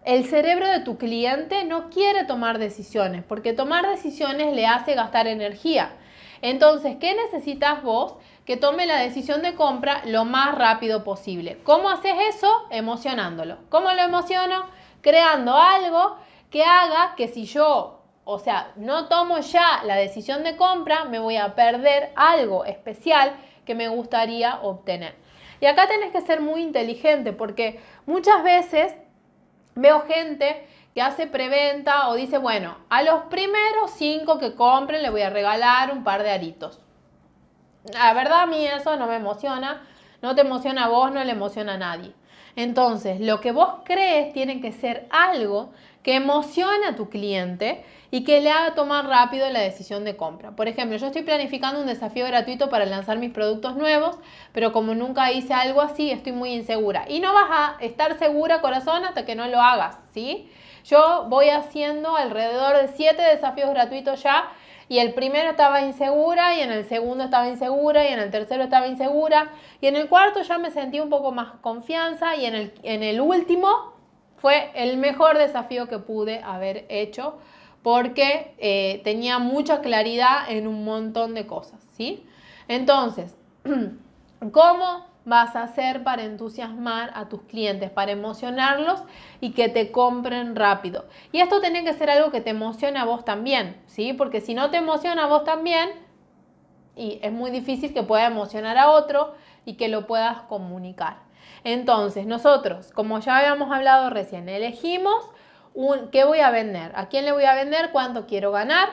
el 0.08 0.24
cerebro 0.24 0.66
de 0.66 0.80
tu 0.80 0.96
cliente 0.96 1.66
no 1.66 1.90
quiere 1.90 2.24
tomar 2.24 2.58
decisiones, 2.58 3.22
porque 3.24 3.52
tomar 3.52 3.86
decisiones 3.86 4.54
le 4.54 4.66
hace 4.66 4.94
gastar 4.94 5.26
energía. 5.26 5.90
Entonces, 6.40 6.96
¿qué 6.98 7.14
necesitas 7.14 7.82
vos? 7.82 8.14
Que 8.46 8.56
tome 8.56 8.86
la 8.86 8.96
decisión 8.96 9.42
de 9.42 9.54
compra 9.54 10.00
lo 10.06 10.24
más 10.24 10.54
rápido 10.54 11.04
posible. 11.04 11.58
¿Cómo 11.62 11.90
haces 11.90 12.14
eso? 12.30 12.50
Emocionándolo. 12.70 13.58
¿Cómo 13.68 13.92
lo 13.92 14.00
emociono? 14.00 14.64
Creando 15.02 15.58
algo 15.58 16.16
que 16.48 16.64
haga 16.64 17.14
que 17.14 17.28
si 17.28 17.44
yo, 17.44 18.00
o 18.24 18.38
sea, 18.38 18.72
no 18.76 19.08
tomo 19.08 19.40
ya 19.40 19.82
la 19.84 19.96
decisión 19.96 20.42
de 20.42 20.56
compra, 20.56 21.04
me 21.04 21.18
voy 21.18 21.36
a 21.36 21.54
perder 21.54 22.12
algo 22.16 22.64
especial 22.64 23.34
que 23.66 23.74
me 23.74 23.88
gustaría 23.88 24.58
obtener. 24.62 25.16
Y 25.60 25.66
acá 25.66 25.86
tenés 25.86 26.12
que 26.12 26.22
ser 26.22 26.40
muy 26.40 26.62
inteligente 26.62 27.34
porque 27.34 27.78
muchas 28.06 28.42
veces 28.42 28.94
Veo 29.80 30.00
gente 30.00 30.66
que 30.92 31.00
hace 31.00 31.28
preventa 31.28 32.08
o 32.08 32.14
dice, 32.14 32.36
bueno, 32.38 32.78
a 32.88 33.04
los 33.04 33.22
primeros 33.26 33.92
cinco 33.92 34.40
que 34.40 34.56
compren 34.56 35.02
le 35.02 35.10
voy 35.10 35.22
a 35.22 35.30
regalar 35.30 35.92
un 35.92 36.02
par 36.02 36.24
de 36.24 36.32
aritos. 36.32 36.80
La 37.92 38.12
verdad 38.12 38.40
a 38.40 38.46
mí 38.46 38.66
eso 38.66 38.96
no 38.96 39.06
me 39.06 39.14
emociona, 39.14 39.86
no 40.20 40.34
te 40.34 40.40
emociona 40.40 40.86
a 40.86 40.88
vos, 40.88 41.12
no 41.12 41.22
le 41.22 41.30
emociona 41.30 41.74
a 41.74 41.78
nadie. 41.78 42.12
Entonces, 42.56 43.20
lo 43.20 43.40
que 43.40 43.52
vos 43.52 43.74
crees 43.84 44.32
tiene 44.32 44.60
que 44.60 44.72
ser 44.72 45.06
algo 45.10 45.70
que 46.08 46.14
emocione 46.14 46.86
a 46.86 46.96
tu 46.96 47.10
cliente 47.10 47.84
y 48.10 48.24
que 48.24 48.40
le 48.40 48.50
haga 48.50 48.74
tomar 48.74 49.06
rápido 49.06 49.46
la 49.50 49.60
decisión 49.60 50.04
de 50.04 50.16
compra. 50.16 50.52
Por 50.52 50.66
ejemplo, 50.66 50.96
yo 50.96 51.08
estoy 51.08 51.20
planificando 51.20 51.82
un 51.82 51.86
desafío 51.86 52.24
gratuito 52.24 52.70
para 52.70 52.86
lanzar 52.86 53.18
mis 53.18 53.30
productos 53.30 53.76
nuevos, 53.76 54.16
pero 54.54 54.72
como 54.72 54.94
nunca 54.94 55.30
hice 55.32 55.52
algo 55.52 55.82
así, 55.82 56.10
estoy 56.10 56.32
muy 56.32 56.54
insegura. 56.54 57.04
Y 57.10 57.20
no 57.20 57.34
vas 57.34 57.50
a 57.50 57.76
estar 57.84 58.18
segura, 58.18 58.62
corazón, 58.62 59.04
hasta 59.04 59.26
que 59.26 59.34
no 59.34 59.48
lo 59.48 59.60
hagas, 59.60 59.98
¿sí? 60.14 60.50
Yo 60.86 61.26
voy 61.28 61.50
haciendo 61.50 62.16
alrededor 62.16 62.78
de 62.78 62.88
siete 62.88 63.20
desafíos 63.20 63.68
gratuitos 63.68 64.22
ya 64.22 64.48
y 64.88 65.00
el 65.00 65.12
primero 65.12 65.50
estaba 65.50 65.82
insegura 65.82 66.54
y 66.54 66.62
en 66.62 66.72
el 66.72 66.86
segundo 66.88 67.24
estaba 67.24 67.48
insegura 67.48 68.08
y 68.08 68.14
en 68.14 68.20
el 68.20 68.30
tercero 68.30 68.64
estaba 68.64 68.86
insegura 68.86 69.50
y 69.82 69.88
en 69.88 69.96
el 69.96 70.08
cuarto 70.08 70.40
ya 70.40 70.56
me 70.56 70.70
sentí 70.70 71.00
un 71.00 71.10
poco 71.10 71.32
más 71.32 71.48
confianza 71.60 72.34
y 72.34 72.46
en 72.46 72.54
el, 72.54 72.72
en 72.82 73.02
el 73.02 73.20
último 73.20 73.97
fue 74.38 74.70
el 74.74 74.96
mejor 74.96 75.38
desafío 75.38 75.88
que 75.88 75.98
pude 75.98 76.40
haber 76.42 76.86
hecho 76.88 77.38
porque 77.82 78.54
eh, 78.58 79.00
tenía 79.04 79.38
mucha 79.38 79.80
claridad 79.80 80.50
en 80.50 80.66
un 80.66 80.84
montón 80.84 81.34
de 81.34 81.46
cosas, 81.46 81.80
¿sí? 81.96 82.24
Entonces, 82.66 83.36
¿cómo 84.52 85.06
vas 85.24 85.56
a 85.56 85.62
hacer 85.62 86.02
para 86.04 86.24
entusiasmar 86.24 87.12
a 87.14 87.28
tus 87.28 87.42
clientes, 87.42 87.90
para 87.90 88.12
emocionarlos 88.12 89.02
y 89.40 89.52
que 89.52 89.68
te 89.68 89.92
compren 89.92 90.56
rápido? 90.56 91.06
Y 91.32 91.40
esto 91.40 91.60
tiene 91.60 91.84
que 91.84 91.92
ser 91.92 92.10
algo 92.10 92.30
que 92.30 92.40
te 92.40 92.50
emocione 92.50 92.98
a 92.98 93.04
vos 93.04 93.24
también, 93.24 93.80
¿sí? 93.86 94.12
Porque 94.12 94.40
si 94.40 94.54
no 94.54 94.70
te 94.70 94.78
emociona 94.78 95.24
a 95.24 95.28
vos 95.28 95.44
también, 95.44 95.90
y 96.96 97.20
es 97.22 97.32
muy 97.32 97.50
difícil 97.50 97.94
que 97.94 98.02
pueda 98.02 98.26
emocionar 98.26 98.76
a 98.76 98.90
otro 98.90 99.34
y 99.64 99.74
que 99.74 99.88
lo 99.88 100.06
puedas 100.06 100.42
comunicar. 100.42 101.27
Entonces, 101.68 102.24
nosotros, 102.24 102.90
como 102.94 103.18
ya 103.18 103.36
habíamos 103.36 103.70
hablado 103.70 104.08
recién, 104.08 104.48
elegimos 104.48 105.22
qué 106.10 106.24
voy 106.24 106.40
a 106.40 106.50
vender, 106.50 106.92
a 106.94 107.10
quién 107.10 107.26
le 107.26 107.32
voy 107.32 107.44
a 107.44 107.54
vender, 107.54 107.90
cuánto 107.92 108.26
quiero 108.26 108.52
ganar. 108.52 108.88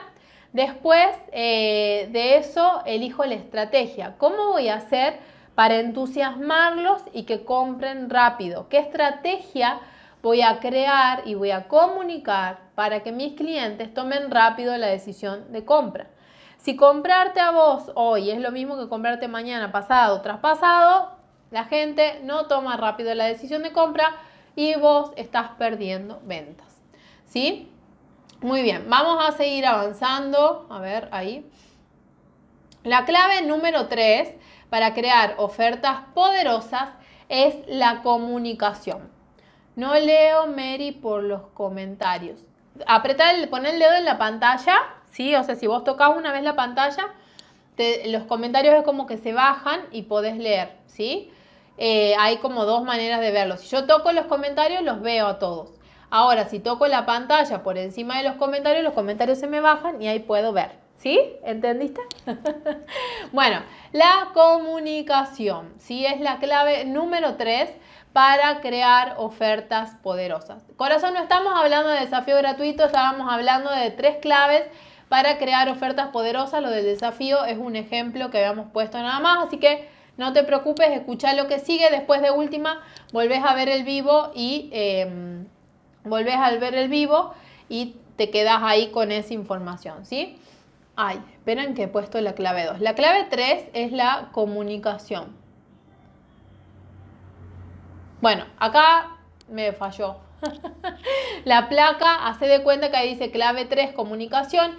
Después 0.52 1.08
eh, 1.32 2.10
de 2.12 2.36
eso, 2.36 2.82
elijo 2.84 3.24
la 3.24 3.34
estrategia. 3.34 4.16
¿Cómo 4.18 4.48
voy 4.48 4.68
a 4.68 4.74
hacer 4.74 5.18
para 5.54 5.76
entusiasmarlos 5.76 7.00
y 7.14 7.22
que 7.22 7.46
compren 7.46 8.10
rápido? 8.10 8.68
¿Qué 8.68 8.76
estrategia 8.76 9.80
voy 10.22 10.42
a 10.42 10.60
crear 10.60 11.22
y 11.24 11.34
voy 11.34 11.52
a 11.52 11.68
comunicar 11.68 12.58
para 12.74 13.02
que 13.02 13.10
mis 13.10 13.36
clientes 13.36 13.94
tomen 13.94 14.30
rápido 14.30 14.76
la 14.76 14.88
decisión 14.88 15.50
de 15.50 15.64
compra? 15.64 16.08
Si 16.58 16.76
comprarte 16.76 17.40
a 17.40 17.52
vos 17.52 17.90
hoy 17.94 18.30
es 18.30 18.40
lo 18.40 18.52
mismo 18.52 18.76
que 18.76 18.90
comprarte 18.90 19.28
mañana, 19.28 19.72
pasado, 19.72 20.20
traspasado, 20.20 21.15
la 21.56 21.64
gente 21.64 22.20
no 22.22 22.48
toma 22.48 22.76
rápido 22.76 23.14
la 23.14 23.24
decisión 23.24 23.62
de 23.62 23.72
compra 23.72 24.14
y 24.56 24.74
vos 24.74 25.12
estás 25.16 25.52
perdiendo 25.56 26.20
ventas. 26.24 26.66
¿Sí? 27.24 27.72
Muy 28.42 28.60
bien, 28.60 28.90
vamos 28.90 29.24
a 29.26 29.32
seguir 29.32 29.64
avanzando. 29.64 30.66
A 30.68 30.80
ver, 30.80 31.08
ahí. 31.12 31.50
La 32.84 33.06
clave 33.06 33.40
número 33.40 33.86
3 33.88 34.34
para 34.68 34.92
crear 34.92 35.36
ofertas 35.38 36.00
poderosas 36.12 36.90
es 37.30 37.54
la 37.68 38.02
comunicación. 38.02 39.10
No 39.76 39.94
leo, 39.94 40.48
Mary, 40.48 40.92
por 40.92 41.22
los 41.22 41.40
comentarios. 41.54 42.38
Apretar, 42.86 43.34
el, 43.34 43.48
poner 43.48 43.72
el 43.72 43.80
dedo 43.80 43.94
en 43.94 44.04
la 44.04 44.18
pantalla, 44.18 44.76
¿sí? 45.10 45.34
O 45.34 45.42
sea, 45.42 45.56
si 45.56 45.66
vos 45.66 45.84
tocas 45.84 46.14
una 46.14 46.32
vez 46.32 46.42
la 46.42 46.54
pantalla, 46.54 47.14
los 48.08 48.24
comentarios 48.24 48.74
es 48.74 48.82
como 48.82 49.06
que 49.06 49.16
se 49.16 49.32
bajan 49.32 49.80
y 49.90 50.02
podés 50.02 50.36
leer, 50.36 50.76
¿sí? 50.86 51.32
Eh, 51.78 52.14
hay 52.18 52.38
como 52.38 52.64
dos 52.64 52.84
maneras 52.84 53.20
de 53.20 53.30
verlos. 53.30 53.60
Si 53.60 53.68
yo 53.68 53.86
toco 53.86 54.12
los 54.12 54.26
comentarios, 54.26 54.82
los 54.82 55.00
veo 55.02 55.26
a 55.26 55.38
todos. 55.38 55.70
Ahora, 56.10 56.48
si 56.48 56.60
toco 56.60 56.86
la 56.86 57.04
pantalla 57.04 57.62
por 57.62 57.78
encima 57.78 58.18
de 58.18 58.24
los 58.24 58.36
comentarios, 58.36 58.84
los 58.84 58.94
comentarios 58.94 59.38
se 59.38 59.46
me 59.46 59.60
bajan 59.60 60.00
y 60.00 60.08
ahí 60.08 60.20
puedo 60.20 60.52
ver. 60.52 60.86
¿Sí? 60.96 61.20
¿Entendiste? 61.44 62.00
bueno, 63.32 63.60
la 63.92 64.30
comunicación, 64.32 65.74
¿sí? 65.78 66.06
Es 66.06 66.20
la 66.20 66.38
clave 66.38 66.86
número 66.86 67.36
3 67.36 67.68
para 68.14 68.62
crear 68.62 69.16
ofertas 69.18 69.94
poderosas. 70.02 70.64
Corazón, 70.78 71.12
no 71.12 71.20
estamos 71.20 71.52
hablando 71.54 71.90
de 71.90 72.00
desafío 72.00 72.36
gratuito, 72.38 72.86
estábamos 72.86 73.30
hablando 73.30 73.70
de 73.70 73.90
tres 73.90 74.16
claves 74.22 74.62
para 75.10 75.36
crear 75.36 75.68
ofertas 75.68 76.08
poderosas. 76.08 76.62
Lo 76.62 76.70
del 76.70 76.86
desafío 76.86 77.44
es 77.44 77.58
un 77.58 77.76
ejemplo 77.76 78.30
que 78.30 78.38
habíamos 78.38 78.72
puesto 78.72 78.98
nada 78.98 79.20
más, 79.20 79.46
así 79.46 79.58
que 79.58 79.86
no 80.16 80.32
te 80.32 80.44
preocupes, 80.44 80.90
escucha 80.90 81.34
lo 81.34 81.46
que 81.46 81.58
sigue. 81.58 81.90
Después 81.90 82.22
de 82.22 82.30
última, 82.30 82.80
volvés 83.12 83.42
a 83.44 83.54
ver 83.54 83.68
el 83.68 83.84
vivo 83.84 84.30
y 84.34 84.70
eh, 84.72 85.44
volvés 86.04 86.36
a 86.36 86.50
ver 86.52 86.74
el 86.74 86.88
vivo 86.88 87.34
y 87.68 87.96
te 88.16 88.30
quedas 88.30 88.60
ahí 88.62 88.90
con 88.90 89.12
esa 89.12 89.34
información, 89.34 90.06
¿sí? 90.06 90.38
Ay, 90.96 91.22
esperen 91.32 91.74
que 91.74 91.84
he 91.84 91.88
puesto 91.88 92.20
la 92.20 92.34
clave 92.34 92.64
2. 92.64 92.80
La 92.80 92.94
clave 92.94 93.26
3 93.28 93.64
es 93.74 93.92
la 93.92 94.30
comunicación. 94.32 95.36
Bueno, 98.22 98.44
acá 98.58 99.18
me 99.50 99.72
falló. 99.72 100.16
la 101.44 101.68
placa 101.68 102.26
hace 102.26 102.46
de 102.46 102.62
cuenta 102.62 102.90
que 102.90 102.96
ahí 102.96 103.10
dice 103.10 103.30
clave 103.30 103.66
3, 103.66 103.92
comunicación. 103.92 104.72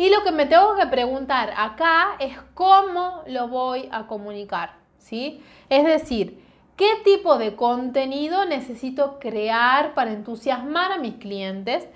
Y 0.00 0.08
lo 0.08 0.24
que 0.24 0.32
me 0.32 0.46
tengo 0.46 0.76
que 0.76 0.86
preguntar 0.86 1.52
acá 1.58 2.16
es 2.20 2.34
cómo 2.54 3.22
lo 3.26 3.48
voy 3.48 3.86
a 3.92 4.06
comunicar, 4.06 4.76
¿sí? 4.96 5.42
Es 5.68 5.84
decir, 5.84 6.42
¿qué 6.74 6.88
tipo 7.04 7.36
de 7.36 7.54
contenido 7.54 8.46
necesito 8.46 9.18
crear 9.18 9.92
para 9.92 10.12
entusiasmar 10.12 10.90
a 10.90 10.96
mis 10.96 11.16
clientes, 11.16 11.86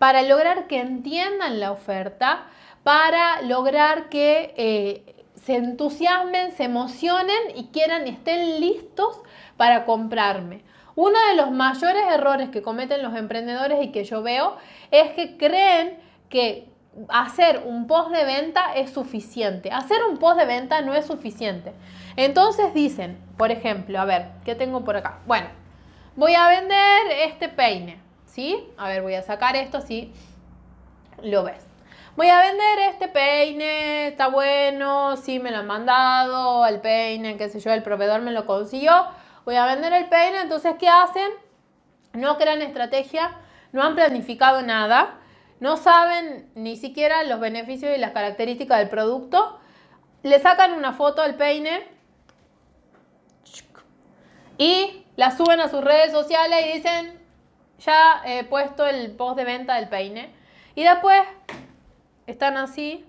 para 0.00 0.22
lograr 0.22 0.66
que 0.66 0.80
entiendan 0.80 1.60
la 1.60 1.70
oferta, 1.70 2.48
para 2.82 3.42
lograr 3.42 4.08
que 4.08 4.54
eh, 4.56 5.24
se 5.36 5.54
entusiasmen, 5.54 6.50
se 6.50 6.64
emocionen 6.64 7.38
y 7.54 7.66
quieran 7.66 8.08
y 8.08 8.10
estén 8.10 8.58
listos 8.58 9.20
para 9.56 9.84
comprarme? 9.84 10.64
Uno 10.96 11.16
de 11.28 11.36
los 11.36 11.52
mayores 11.52 12.02
errores 12.10 12.48
que 12.48 12.60
cometen 12.60 13.04
los 13.04 13.14
emprendedores 13.14 13.84
y 13.84 13.92
que 13.92 14.02
yo 14.02 14.20
veo 14.20 14.56
es 14.90 15.12
que 15.12 15.36
creen 15.36 16.00
que 16.28 16.71
hacer 17.08 17.62
un 17.64 17.86
post 17.86 18.10
de 18.10 18.24
venta 18.24 18.74
es 18.74 18.90
suficiente. 18.90 19.70
Hacer 19.70 19.98
un 20.04 20.18
post 20.18 20.38
de 20.38 20.46
venta 20.46 20.82
no 20.82 20.94
es 20.94 21.06
suficiente. 21.06 21.72
Entonces 22.16 22.74
dicen, 22.74 23.18
por 23.36 23.50
ejemplo, 23.50 24.00
a 24.00 24.04
ver, 24.04 24.28
¿qué 24.44 24.54
tengo 24.54 24.84
por 24.84 24.96
acá? 24.96 25.18
Bueno, 25.26 25.48
voy 26.16 26.34
a 26.34 26.48
vender 26.48 27.10
este 27.24 27.48
peine, 27.48 28.00
¿sí? 28.26 28.68
A 28.76 28.88
ver, 28.88 29.02
voy 29.02 29.14
a 29.14 29.22
sacar 29.22 29.56
esto 29.56 29.78
así, 29.78 30.12
lo 31.22 31.44
ves. 31.44 31.66
Voy 32.14 32.28
a 32.28 32.40
vender 32.40 32.78
este 32.90 33.08
peine, 33.08 34.08
está 34.08 34.28
bueno, 34.28 35.16
sí 35.16 35.38
me 35.38 35.50
lo 35.50 35.58
han 35.58 35.66
mandado, 35.66 36.66
el 36.66 36.80
peine, 36.80 37.38
qué 37.38 37.48
sé 37.48 37.58
yo, 37.58 37.72
el 37.72 37.82
proveedor 37.82 38.20
me 38.20 38.32
lo 38.32 38.44
consiguió. 38.44 39.06
Voy 39.46 39.56
a 39.56 39.64
vender 39.64 39.94
el 39.94 40.04
peine, 40.10 40.42
entonces, 40.42 40.74
¿qué 40.78 40.90
hacen? 40.90 41.30
No 42.12 42.36
crean 42.36 42.60
estrategia, 42.60 43.30
no 43.72 43.82
han 43.82 43.94
planificado 43.94 44.60
nada 44.60 45.21
no 45.62 45.76
saben 45.76 46.50
ni 46.56 46.76
siquiera 46.76 47.22
los 47.22 47.38
beneficios 47.38 47.96
y 47.96 48.00
las 48.00 48.10
características 48.10 48.80
del 48.80 48.88
producto, 48.88 49.60
le 50.24 50.40
sacan 50.40 50.72
una 50.72 50.92
foto 50.92 51.22
del 51.22 51.36
peine 51.36 51.86
y 54.58 55.06
la 55.14 55.30
suben 55.30 55.60
a 55.60 55.68
sus 55.68 55.84
redes 55.84 56.10
sociales 56.10 56.66
y 56.66 56.78
dicen, 56.78 57.16
ya 57.78 58.22
he 58.24 58.42
puesto 58.42 58.84
el 58.84 59.12
post 59.12 59.36
de 59.36 59.44
venta 59.44 59.76
del 59.76 59.88
peine. 59.88 60.34
Y 60.74 60.82
después 60.82 61.22
están 62.26 62.56
así, 62.56 63.04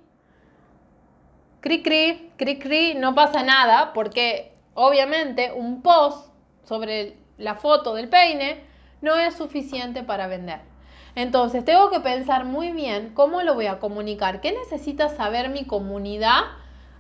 cri 1.59 1.81
cri, 1.81 2.33
cri 2.37 2.59
cri, 2.59 2.93
no 2.93 3.15
pasa 3.15 3.41
nada 3.41 3.93
porque 3.93 4.53
obviamente 4.75 5.51
un 5.51 5.81
post 5.81 6.31
sobre 6.65 7.17
la 7.39 7.55
foto 7.55 7.95
del 7.95 8.09
peine 8.09 8.63
no 9.01 9.15
es 9.15 9.33
suficiente 9.33 10.03
para 10.03 10.27
vender. 10.27 10.72
Entonces, 11.15 11.63
tengo 11.63 11.91
que 11.91 11.99
pensar 11.99 12.45
muy 12.45 12.71
bien 12.71 13.12
cómo 13.13 13.43
lo 13.43 13.54
voy 13.54 13.67
a 13.67 13.80
comunicar. 13.80 14.41
¿Qué 14.41 14.52
necesita 14.52 15.10
saber 15.10 15.49
mi 15.49 15.65
comunidad 15.65 16.41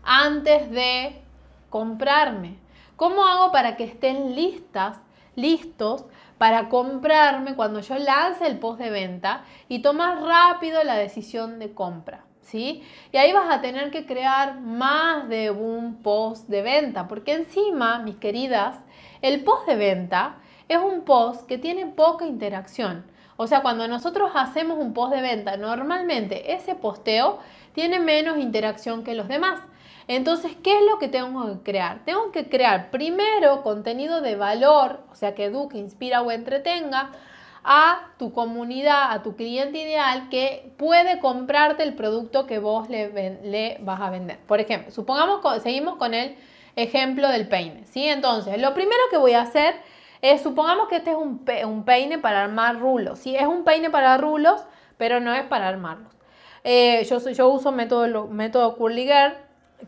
antes 0.03 0.69
de 0.69 1.21
comprarme? 1.69 2.57
¿Cómo 2.95 3.25
hago 3.25 3.51
para 3.51 3.75
que 3.75 3.85
estén 3.85 4.35
listas, 4.35 4.99
listos 5.35 6.05
para 6.37 6.69
comprarme 6.69 7.55
cuando 7.55 7.79
yo 7.79 7.97
lance 7.97 8.45
el 8.45 8.59
post 8.59 8.79
de 8.79 8.91
venta 8.91 9.45
y 9.67 9.79
tomar 9.79 10.21
rápido 10.21 10.83
la 10.83 10.95
decisión 10.95 11.57
de 11.57 11.73
compra? 11.73 12.23
¿Sí? 12.41 12.83
Y 13.11 13.17
ahí 13.17 13.31
vas 13.31 13.49
a 13.49 13.61
tener 13.61 13.89
que 13.89 14.05
crear 14.05 14.59
más 14.59 15.27
de 15.27 15.49
un 15.49 16.03
post 16.03 16.47
de 16.49 16.61
venta, 16.61 17.07
porque 17.07 17.33
encima, 17.33 17.99
mis 17.99 18.17
queridas, 18.17 18.77
el 19.21 19.43
post 19.43 19.65
de 19.65 19.75
venta 19.75 20.35
es 20.67 20.77
un 20.77 21.01
post 21.01 21.47
que 21.47 21.57
tiene 21.57 21.87
poca 21.87 22.25
interacción. 22.25 23.05
O 23.43 23.47
sea, 23.47 23.61
cuando 23.61 23.89
nosotros 23.89 24.31
hacemos 24.35 24.77
un 24.77 24.93
post 24.93 25.13
de 25.13 25.21
venta, 25.21 25.57
normalmente 25.57 26.53
ese 26.53 26.75
posteo 26.75 27.39
tiene 27.73 27.99
menos 27.99 28.37
interacción 28.37 29.03
que 29.03 29.15
los 29.15 29.27
demás. 29.27 29.59
Entonces, 30.07 30.53
¿qué 30.63 30.77
es 30.77 30.85
lo 30.89 30.97
que 30.97 31.09
tengo 31.09 31.45
que 31.47 31.61
crear? 31.61 32.05
Tengo 32.05 32.31
que 32.31 32.47
crear 32.47 32.89
primero 32.89 33.61
contenido 33.61 34.21
de 34.21 34.37
valor, 34.37 35.01
o 35.11 35.15
sea, 35.15 35.35
que 35.35 35.45
eduque, 35.45 35.77
inspira 35.77 36.21
o 36.21 36.31
entretenga 36.31 37.11
a 37.65 38.11
tu 38.17 38.31
comunidad, 38.31 39.11
a 39.11 39.23
tu 39.23 39.35
cliente 39.35 39.77
ideal 39.77 40.29
que 40.29 40.71
puede 40.77 41.19
comprarte 41.19 41.83
el 41.83 41.95
producto 41.95 42.45
que 42.47 42.59
vos 42.59 42.87
le, 42.89 43.77
vas 43.81 43.99
a 43.99 44.09
vender. 44.09 44.39
Por 44.47 44.61
ejemplo, 44.61 44.89
supongamos, 44.89 45.41
seguimos 45.61 45.97
con 45.97 46.13
el 46.13 46.37
ejemplo 46.77 47.27
del 47.27 47.49
peine, 47.49 47.85
¿sí? 47.87 48.07
Entonces, 48.07 48.57
lo 48.61 48.73
primero 48.73 49.01
que 49.11 49.17
voy 49.17 49.33
a 49.33 49.41
hacer 49.41 49.75
eh, 50.23 50.37
supongamos 50.37 50.87
que 50.87 50.95
este 50.95 51.11
es 51.11 51.17
un, 51.17 51.83
peine 51.83 52.17
para 52.17 52.45
armar 52.45 52.79
rulos. 52.79 53.19
Sí, 53.19 53.35
es 53.35 53.45
un 53.45 53.65
peine 53.65 53.89
para 53.89 54.17
rulos, 54.17 54.63
pero 54.97 55.19
no 55.19 55.33
es 55.33 55.43
para 55.43 55.67
armarlos. 55.67 56.13
Eh, 56.63 57.03
yo, 57.03 57.49
uso 57.49 57.73
método, 57.73 58.27
método 58.27 58.77
Curly 58.77 59.03
Girl, 59.03 59.33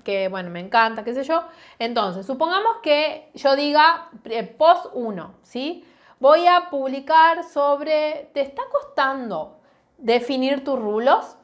que 0.03 0.27
bueno, 0.27 0.49
me 0.49 0.59
encanta, 0.59 1.05
qué 1.05 1.13
sé 1.13 1.23
yo. 1.23 1.45
Entonces, 1.79 2.25
supongamos 2.25 2.79
que 2.83 3.31
yo 3.33 3.55
diga 3.55 4.09
eh, 4.25 4.43
post 4.43 4.87
1, 4.91 5.35
¿sí? 5.41 5.85
Voy 6.19 6.45
a 6.47 6.69
publicar 6.69 7.45
sobre, 7.45 8.29
¿te 8.33 8.41
está 8.41 8.63
costando 8.69 9.55
definir 9.97 10.65
tus 10.65 10.77
rulos? 10.77 11.37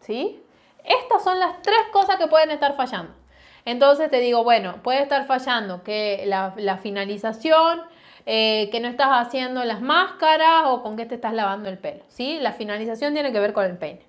¿Sí? 0.00 0.44
Estas 0.84 1.24
son 1.24 1.40
las 1.40 1.62
tres 1.62 1.80
cosas 1.90 2.16
que 2.16 2.26
pueden 2.26 2.50
estar 2.50 2.76
fallando. 2.76 3.17
Entonces 3.68 4.10
te 4.10 4.20
digo, 4.20 4.44
bueno, 4.44 4.76
puede 4.82 5.02
estar 5.02 5.26
fallando 5.26 5.82
que 5.82 6.24
la, 6.24 6.78
finalización, 6.78 7.82
eh, 8.24 8.70
que 8.72 8.80
no 8.80 8.88
estás 8.88 9.08
haciendo 9.10 9.62
las 9.62 9.82
máscaras 9.82 10.62
o 10.68 10.82
con 10.82 10.96
qué 10.96 11.04
te 11.04 11.16
estás 11.16 11.34
lavando 11.34 11.68
el 11.68 11.76
pelo. 11.76 12.02
¿sí? 12.08 12.38
La 12.40 12.52
finalización 12.52 13.12
tiene 13.12 13.30
que 13.30 13.40
ver 13.40 13.52
con 13.52 13.66
el 13.66 13.76
peine. 13.76 14.00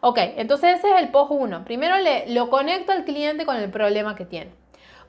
Ok, 0.00 0.18
entonces 0.38 0.80
ese 0.80 0.90
es 0.90 1.02
el 1.02 1.10
post 1.10 1.30
1. 1.30 1.64
Primero 1.64 1.98
le, 1.98 2.34
lo 2.34 2.50
conecto 2.50 2.90
al 2.90 3.04
cliente 3.04 3.46
con 3.46 3.54
el 3.54 3.70
problema 3.70 4.16
que 4.16 4.24
tiene. 4.24 4.50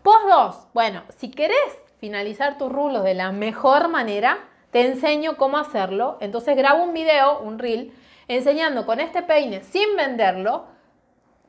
Post 0.03 0.27
2, 0.29 0.67
bueno, 0.75 1.01
si 1.17 1.31
querés 1.31 1.57
finalizar 1.97 2.59
tus 2.59 2.71
rulos 2.71 3.03
de 3.03 3.15
la 3.15 3.31
mejor 3.31 3.87
manera, 3.87 4.47
te 4.69 4.85
enseño 4.85 5.37
cómo 5.37 5.57
hacerlo. 5.57 6.19
Entonces 6.21 6.55
grabo 6.55 6.83
un 6.83 6.93
video, 6.93 7.39
un 7.39 7.57
reel, 7.57 7.91
enseñando 8.27 8.85
con 8.85 8.99
este 8.99 9.23
peine 9.23 9.63
sin 9.63 9.95
venderlo 9.95 10.67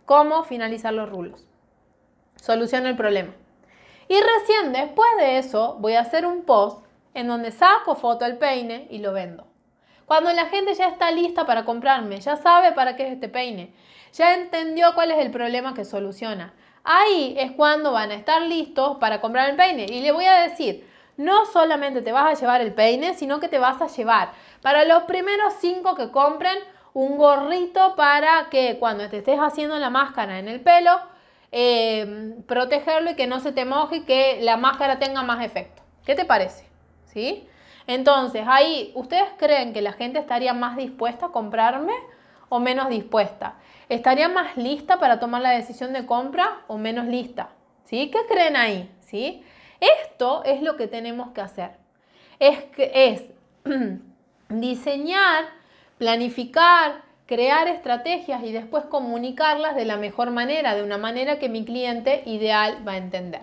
cómo 0.07 0.45
finalizar 0.45 0.95
los 0.95 1.11
rulos 1.11 1.52
soluciono 2.43 2.89
el 2.89 2.97
problema. 2.97 3.33
Y 4.09 4.17
recién 4.21 4.73
después 4.73 5.09
de 5.19 5.39
eso 5.39 5.77
voy 5.79 5.95
a 5.95 6.01
hacer 6.01 6.27
un 6.27 6.43
post 6.43 6.85
en 7.15 7.29
donde 7.29 7.53
saco 7.53 7.95
foto 7.95 8.25
del 8.25 8.37
peine 8.37 8.89
y 8.91 8.99
lo 8.99 9.13
vendo. 9.13 9.47
Cuando 10.07 10.33
la 10.33 10.47
gente 10.47 10.75
ya 10.75 10.89
está 10.89 11.11
lista 11.13 11.47
para 11.47 11.65
comprarme, 11.65 12.21
ya 12.21 12.37
sabe 12.37 12.73
para 12.73 12.97
qué 12.97 13.07
es 13.07 13.13
este 13.13 13.29
peine, 13.29 13.73
ya 14.13 14.35
entendió 14.35 14.93
cuál 14.95 15.13
es 15.13 15.19
el 15.19 15.31
problema 15.31 15.73
que 15.73 15.85
soluciona. 15.85 16.53
Ahí 16.85 17.37
es 17.39 17.53
cuando 17.53 17.93
van 17.93 18.11
a 18.11 18.15
estar 18.15 18.43
listos 18.43 18.97
para 18.99 19.21
comprar 19.21 19.49
el 19.49 19.57
peine. 19.57 19.87
Y 19.89 20.01
le 20.01 20.11
voy 20.11 20.25
a 20.25 20.41
decir, 20.41 20.87
no 21.17 21.47
solamente 21.47 22.03
te 22.03 22.11
vas 22.11 22.27
a 22.27 22.39
llevar 22.39 22.61
el 22.61 22.75
peine, 22.75 23.15
sino 23.15 23.39
que 23.39 23.49
te 23.49 23.61
vas 23.61 23.81
a 23.81 23.87
llevar 23.87 24.33
para 24.63 24.85
los 24.85 25.05
primeros 25.05 25.55
cinco 25.61 25.95
que 25.95 26.11
compren 26.11 26.59
un 26.93 27.17
gorrito 27.17 27.95
para 27.95 28.49
que 28.51 28.79
cuando 28.81 29.09
te 29.09 29.19
estés 29.19 29.39
haciendo 29.39 29.79
la 29.79 29.91
máscara 29.91 30.41
en 30.41 30.49
el 30.49 30.61
pelo, 30.61 31.01
Em, 31.55 32.43
protegerlo 32.45 33.11
y 33.11 33.15
que 33.15 33.27
no 33.27 33.39
se 33.39 33.53
te 33.53 33.67
moje 33.67 33.97
y 33.97 34.01
que 34.05 34.39
la 34.41 34.57
máscara 34.57 34.99
tenga 34.99 35.23
más 35.23 35.45
efecto. 35.45 35.83
¿Qué 36.07 36.15
te 36.15 36.25
parece? 36.25 36.67
¿Sí? 37.05 37.47
Entonces, 37.87 38.45
ahí, 38.49 38.91
¿ustedes 38.95 39.29
creen 39.37 39.75
que 39.75 39.83
la 39.83 39.93
gente 39.93 40.19
estaría 40.19 40.55
más 40.55 40.79
dispuesta 40.79 41.27
a 41.27 41.29
comprarme 41.29 41.93
o 42.49 42.59
menos 42.59 42.89
dispuesta? 42.89 43.57
¿Estaría 43.91 44.31
más 44.31 44.57
lista 44.57 44.99
para 44.99 45.21
tomar 45.21 45.43
la 45.43 45.51
decisión 45.51 45.93
de 45.93 46.07
compra 46.07 46.63
o 46.69 46.79
menos 46.79 47.07
lista? 47.07 47.51
¿Sí? 47.85 48.11
¿Qué 48.11 48.21
creen 48.27 48.57
ahí? 48.57 48.91
¿Sí? 49.01 49.45
Esto 49.79 50.43
es 50.45 50.63
lo 50.63 50.77
que 50.77 50.89
tenemos 50.89 51.33
que 51.33 51.43
hacer. 51.43 51.73
Es, 52.39 52.65
es 52.79 53.25
diseñar, 54.49 55.45
planificar, 55.99 57.03
crear 57.33 57.67
estrategias 57.67 58.43
y 58.45 58.53
después 58.53 58.85
comunicarlas 58.85 59.75
de 59.75 59.87
la 59.87 59.97
mejor 59.97 60.31
manera, 60.33 60.75
de 60.75 60.83
una 60.83 60.99
manera 60.99 61.39
que 61.39 61.49
mi 61.49 61.65
cliente 61.65 62.23
ideal 62.27 62.87
va 62.87 62.93
a 62.93 62.97
entender. 62.99 63.41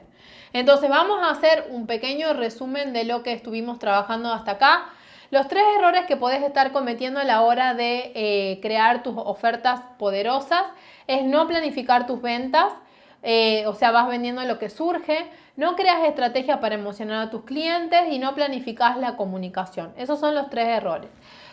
Entonces 0.53 0.91
vamos 0.91 1.17
a 1.23 1.31
hacer 1.31 1.65
un 1.71 1.87
pequeño 1.87 2.33
resumen 2.33 2.93
de 2.93 3.03
lo 3.03 3.23
que 3.23 3.33
estuvimos 3.33 3.79
trabajando 3.79 4.31
hasta 4.31 4.51
acá. 4.51 4.89
Los 5.31 5.47
tres 5.47 5.63
errores 5.75 6.05
que 6.05 6.17
puedes 6.17 6.43
estar 6.43 6.71
cometiendo 6.71 7.19
a 7.19 7.23
la 7.23 7.41
hora 7.41 7.73
de 7.73 8.11
eh, 8.13 8.59
crear 8.61 9.01
tus 9.01 9.15
ofertas 9.17 9.81
poderosas 9.97 10.65
es 11.07 11.23
no 11.23 11.47
planificar 11.47 12.05
tus 12.05 12.21
ventas, 12.21 12.71
eh, 13.23 13.65
o 13.65 13.73
sea, 13.73 13.89
vas 13.89 14.07
vendiendo 14.07 14.43
lo 14.43 14.59
que 14.59 14.69
surge, 14.69 15.25
no 15.57 15.75
creas 15.75 16.03
estrategias 16.03 16.59
para 16.59 16.75
emocionar 16.75 17.27
a 17.27 17.29
tus 17.31 17.43
clientes 17.43 18.01
y 18.11 18.19
no 18.19 18.35
planificas 18.35 18.97
la 18.97 19.17
comunicación. 19.17 19.93
Esos 19.97 20.19
son 20.19 20.35
los 20.35 20.51
tres 20.51 20.67
errores. 20.67 21.09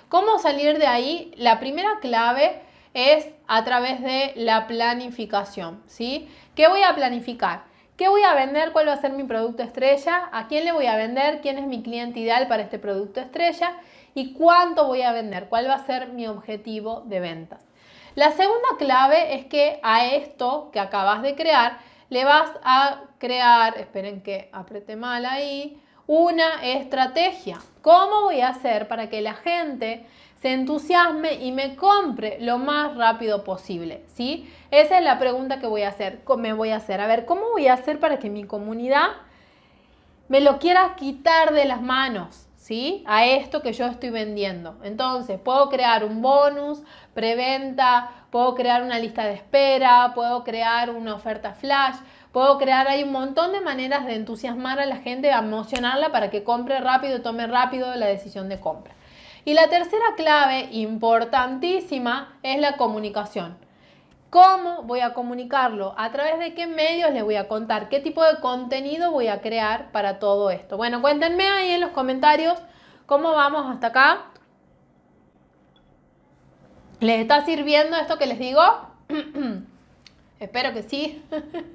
¿Cómo 0.09 0.39
salir 0.39 0.79
de 0.79 0.87
ahí? 0.87 1.33
La 1.37 1.59
primera 1.59 1.99
clave 2.01 2.63
es 2.95 3.29
a 3.49 3.65
través 3.65 4.01
de 4.01 4.35
la 4.37 4.69
planificación, 4.69 5.83
¿sí? 5.87 6.29
¿Qué 6.55 6.69
voy 6.69 6.83
a 6.85 6.95
planificar? 6.95 7.65
¿Qué 7.97 8.09
voy 8.09 8.23
a 8.23 8.35
vender? 8.35 8.71
¿Cuál 8.71 8.87
va 8.87 8.93
a 8.93 9.01
ser 9.01 9.11
mi 9.13 9.25
producto 9.25 9.65
estrella? 9.65 10.29
¿A 10.31 10.47
quién 10.47 10.65
le 10.65 10.71
voy 10.71 10.87
a 10.87 10.95
vender? 10.95 11.41
¿Quién 11.41 11.59
es 11.59 11.67
mi 11.67 11.83
cliente 11.83 12.21
ideal 12.21 12.47
para 12.47 12.63
este 12.63 12.79
producto 12.79 13.21
estrella? 13.21 13.79
¿Y 14.15 14.33
cuánto 14.33 14.87
voy 14.87 15.03
a 15.03 15.11
vender? 15.11 15.49
¿Cuál 15.49 15.69
va 15.69 15.75
a 15.75 15.87
ser 15.87 16.09
mi 16.09 16.29
objetivo 16.29 17.03
de 17.07 17.19
ventas? 17.19 17.67
La 18.15 18.31
segunda 18.31 18.69
clave 18.79 19.35
es 19.35 19.47
que 19.47 19.81
a 19.83 20.07
esto 20.07 20.71
que 20.73 20.79
acabas 20.79 21.23
de 21.23 21.35
crear 21.35 21.79
le 22.11 22.25
vas 22.25 22.53
a 22.63 23.03
crear, 23.19 23.77
esperen 23.77 24.23
que 24.23 24.51
apriete 24.53 24.95
mal 24.95 25.27
ahí, 25.27 25.83
una 26.07 26.65
estrategia. 26.65 27.59
¿Cómo 27.83 28.23
voy 28.23 28.41
a 28.41 28.49
hacer 28.49 28.89
para 28.89 29.09
que 29.09 29.21
la 29.21 29.35
gente 29.35 30.07
se 30.41 30.53
entusiasme 30.53 31.35
y 31.35 31.53
me 31.53 31.77
compre 31.77 32.39
lo 32.41 32.59
más 32.59 32.97
rápido 32.97 33.45
posible? 33.45 34.05
¿Sí? 34.15 34.51
Esa 34.71 34.99
es 34.99 35.05
la 35.05 35.19
pregunta 35.19 35.59
que 35.59 35.67
voy 35.67 35.83
a 35.83 35.89
hacer. 35.89 36.23
Me 36.39 36.53
voy 36.53 36.71
a 36.71 36.77
hacer. 36.77 37.01
A 37.01 37.07
ver, 37.07 37.25
¿cómo 37.27 37.51
voy 37.51 37.69
a 37.69 37.75
hacer 37.75 37.99
para 37.99 38.19
que 38.19 38.31
mi 38.31 38.45
comunidad 38.45 39.09
me 40.29 40.41
lo 40.41 40.59
quiera 40.59 40.95
quitar 40.97 41.53
de 41.53 41.65
las 41.65 41.83
manos? 41.83 42.49
¿Sí? 42.57 43.05
A 43.07 43.27
esto 43.27 43.63
que 43.63 43.73
yo 43.73 43.87
estoy 43.87 44.11
vendiendo. 44.11 44.77
Entonces, 44.83 45.39
puedo 45.39 45.69
crear 45.69 46.05
un 46.05 46.21
bonus, 46.21 46.83
preventa, 47.15 48.11
puedo 48.31 48.57
crear 48.57 48.83
una 48.83 48.99
lista 48.99 49.25
de 49.25 49.35
espera, 49.35 50.13
puedo 50.15 50.43
crear 50.43 50.91
una 50.91 51.15
oferta 51.15 51.55
flash, 51.55 51.95
Puedo 52.37 52.59
crear 52.59 52.87
ahí 52.87 53.03
un 53.03 53.13
montón 53.13 53.53
de 53.53 53.63
maneras 53.63 54.05
de 54.05 54.15
entusiasmar 54.15 54.79
a 54.79 54.85
la 54.85 54.99
gente, 54.99 55.31
emocionarla 55.31 56.13
para 56.13 56.29
que 56.29 56.45
compre 56.45 56.81
rápido, 56.81 57.23
tome 57.23 57.47
rápido 57.47 57.95
la 57.95 58.05
decisión 58.05 58.51
de 58.51 58.61
compra. 58.61 58.93
Y 59.47 59.55
la 59.55 59.71
tercera 59.71 60.05
clave 60.19 60.69
importantísima 60.71 62.37
es 62.43 62.61
la 62.61 62.77
comunicación. 62.77 63.57
¿Cómo 64.29 64.83
voy 64.83 65.01
a 65.01 65.15
comunicarlo? 65.15 65.95
¿A 65.97 66.13
través 66.13 66.39
de 66.39 66.53
qué 66.53 66.67
medios 66.67 67.11
les 67.11 67.25
voy 67.25 67.37
a 67.37 67.49
contar? 67.49 67.89
¿Qué 67.89 68.01
tipo 68.01 68.23
de 68.23 68.39
contenido 68.41 69.13
voy 69.13 69.29
a 69.29 69.41
crear 69.41 69.91
para 69.91 70.19
todo 70.19 70.51
esto? 70.51 70.77
Bueno, 70.77 71.01
cuéntenme 71.01 71.49
ahí 71.49 71.71
en 71.71 71.81
los 71.81 71.93
comentarios 71.93 72.59
cómo 73.07 73.33
vamos 73.33 73.65
hasta 73.73 73.87
acá. 73.87 74.27
¿Les 77.01 77.19
está 77.19 77.47
sirviendo 77.47 77.97
esto 77.97 78.19
que 78.19 78.27
les 78.27 78.39
digo? 78.39 78.61
Espero 80.39 80.73
que 80.75 80.83
sí. 80.83 81.25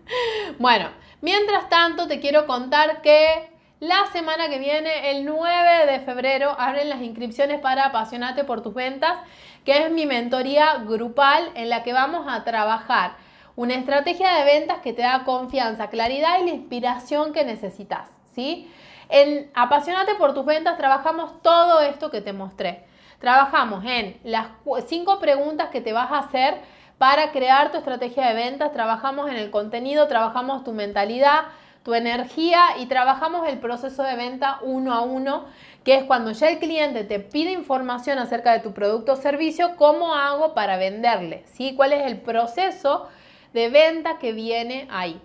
bueno, 0.60 0.90
mientras 1.22 1.70
tanto 1.70 2.08
te 2.08 2.20
quiero 2.20 2.46
contar 2.46 3.02
que 3.02 3.50
la 3.80 4.06
semana 4.14 4.48
que 4.50 4.60
viene, 4.60 5.10
el 5.10 5.26
9 5.26 5.92
de 5.92 6.00
febrero, 6.02 6.56
abren 6.60 6.90
las 6.90 7.02
inscripciones 7.02 7.60
para 7.60 7.86
Apasionate 7.86 8.44
por 8.44 8.62
tus 8.62 8.76
ventas, 8.76 9.18
que 9.66 9.86
es 9.86 9.92
mi 9.92 10.06
mentoría 10.06 10.84
grupal 10.86 11.50
en 11.56 11.70
la 11.70 11.82
que 11.82 11.92
vamos 11.92 12.28
a 12.30 12.44
trabajar 12.44 13.16
una 13.56 13.74
estrategia 13.74 14.34
de 14.34 14.46
ventas 14.46 14.80
que 14.80 14.94
te 14.94 15.02
da 15.02 15.24
confianza, 15.24 15.90
claridad 15.90 16.40
y 16.40 16.46
la 16.46 16.52
inspiración 16.52 17.34
que 17.34 17.44
necesitas, 17.44 18.08
¿sí? 18.36 18.72
En 19.10 19.50
Apasionate 19.56 20.16
por 20.16 20.34
tus 20.34 20.46
ventas 20.46 20.78
trabajamos 20.78 21.42
todo 21.42 21.82
esto 21.82 22.12
que 22.12 22.22
te 22.22 22.34
mostré. 22.34 22.86
Trabajamos 23.20 23.84
en 23.86 24.20
las 24.24 24.48
cinco 24.88 25.20
preguntas 25.20 25.70
que 25.70 25.82
te 25.82 25.92
vas 25.92 26.12
a 26.12 26.20
hacer 26.20 26.62
para 27.02 27.32
crear 27.32 27.72
tu 27.72 27.80
estrategia 27.80 28.28
de 28.28 28.36
ventas. 28.36 28.74
Trabajamos 28.74 29.28
en 29.28 29.36
el 29.36 29.50
contenido, 29.50 30.08
trabajamos 30.08 30.64
tu 30.64 30.72
mentalidad, 30.72 31.46
tu 31.82 31.96
energía 31.96 32.78
y 32.78 32.86
trabajamos 32.86 33.50
el 33.50 33.58
proceso 33.58 34.04
de 34.04 34.16
venta 34.16 34.60
uno 34.62 34.94
a 34.94 35.02
uno, 35.02 35.46
que 35.84 35.96
es 35.96 36.04
cuando 36.04 36.30
ya 36.30 36.52
el 36.52 36.60
cliente 36.60 37.04
te 37.04 37.20
pide 37.20 37.54
información 37.54 38.20
acerca 38.20 38.52
de 38.54 38.60
tu 38.60 38.72
producto 38.74 39.14
o 39.14 39.16
servicio, 39.16 39.78
cómo 39.78 40.14
hago 40.14 40.54
para 40.54 40.78
venderle, 40.78 41.44
¿sí? 41.48 41.74
¿Cuál 41.76 41.94
es 41.94 42.06
el 42.06 42.22
proceso 42.22 43.08
de 43.52 43.70
venta 43.70 44.20
que 44.20 44.32
viene 44.34 44.88
ahí? 44.92 45.20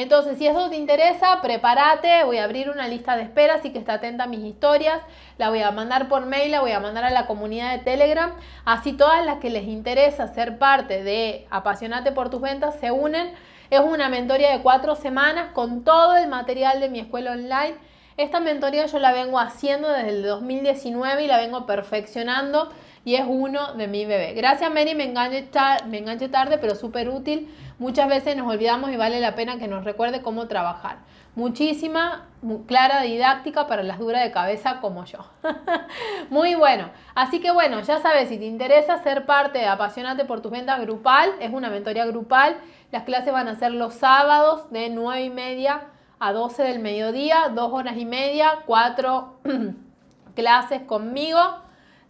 Entonces, 0.00 0.38
si 0.38 0.46
eso 0.46 0.70
te 0.70 0.76
interesa, 0.76 1.40
prepárate, 1.42 2.22
voy 2.22 2.38
a 2.38 2.44
abrir 2.44 2.70
una 2.70 2.86
lista 2.86 3.16
de 3.16 3.24
espera, 3.24 3.54
así 3.54 3.72
que 3.72 3.80
está 3.80 3.94
atenta 3.94 4.24
a 4.24 4.26
mis 4.28 4.44
historias, 4.44 5.00
la 5.38 5.48
voy 5.48 5.60
a 5.60 5.72
mandar 5.72 6.08
por 6.08 6.24
mail, 6.24 6.52
la 6.52 6.60
voy 6.60 6.70
a 6.70 6.78
mandar 6.78 7.02
a 7.02 7.10
la 7.10 7.26
comunidad 7.26 7.72
de 7.72 7.82
Telegram, 7.82 8.32
así 8.64 8.92
todas 8.92 9.26
las 9.26 9.38
que 9.38 9.50
les 9.50 9.64
interesa 9.64 10.28
ser 10.28 10.56
parte 10.56 11.02
de 11.02 11.48
Apasionate 11.50 12.12
por 12.12 12.30
tus 12.30 12.40
ventas 12.40 12.76
se 12.78 12.92
unen. 12.92 13.32
Es 13.70 13.80
una 13.80 14.08
mentoría 14.08 14.52
de 14.52 14.62
cuatro 14.62 14.94
semanas 14.94 15.48
con 15.52 15.82
todo 15.82 16.16
el 16.16 16.28
material 16.28 16.78
de 16.78 16.90
mi 16.90 17.00
escuela 17.00 17.32
online. 17.32 17.74
Esta 18.16 18.38
mentoría 18.38 18.86
yo 18.86 19.00
la 19.00 19.10
vengo 19.10 19.40
haciendo 19.40 19.88
desde 19.88 20.10
el 20.10 20.22
2019 20.22 21.24
y 21.24 21.26
la 21.26 21.38
vengo 21.38 21.66
perfeccionando 21.66 22.70
y 23.08 23.14
es 23.14 23.24
uno 23.26 23.72
de 23.72 23.88
mi 23.88 24.04
bebé. 24.04 24.34
Gracias 24.34 24.70
Mary, 24.70 24.94
me 24.94 25.04
enganché, 25.04 25.48
me 25.86 25.96
enganché 25.96 26.28
tarde, 26.28 26.58
pero 26.58 26.74
súper 26.74 27.08
útil. 27.08 27.48
Muchas 27.78 28.06
veces 28.06 28.36
nos 28.36 28.46
olvidamos 28.52 28.90
y 28.90 28.96
vale 28.96 29.18
la 29.18 29.34
pena 29.34 29.58
que 29.58 29.66
nos 29.66 29.84
recuerde 29.84 30.20
cómo 30.20 30.46
trabajar. 30.46 30.98
Muchísima, 31.34 32.26
clara 32.66 33.00
didáctica 33.00 33.66
para 33.66 33.82
las 33.82 33.98
duras 33.98 34.22
de 34.22 34.30
cabeza 34.30 34.80
como 34.82 35.06
yo. 35.06 35.20
muy 36.28 36.54
bueno. 36.54 36.90
Así 37.14 37.40
que 37.40 37.50
bueno, 37.50 37.80
ya 37.80 37.98
sabes, 38.00 38.28
si 38.28 38.36
te 38.36 38.44
interesa 38.44 39.02
ser 39.02 39.24
parte 39.24 39.60
de 39.60 39.68
Apasionate 39.68 40.26
por 40.26 40.42
tus 40.42 40.52
ventas 40.52 40.78
grupal, 40.78 41.30
es 41.40 41.50
una 41.50 41.70
mentoría 41.70 42.04
grupal. 42.04 42.58
Las 42.92 43.04
clases 43.04 43.32
van 43.32 43.48
a 43.48 43.54
ser 43.54 43.72
los 43.72 43.94
sábados 43.94 44.70
de 44.70 44.90
9 44.90 45.24
y 45.24 45.30
media 45.30 45.80
a 46.18 46.34
12 46.34 46.62
del 46.62 46.80
mediodía, 46.80 47.50
dos 47.54 47.72
horas 47.72 47.96
y 47.96 48.04
media, 48.04 48.58
cuatro 48.66 49.38
clases 50.34 50.82
conmigo, 50.82 51.40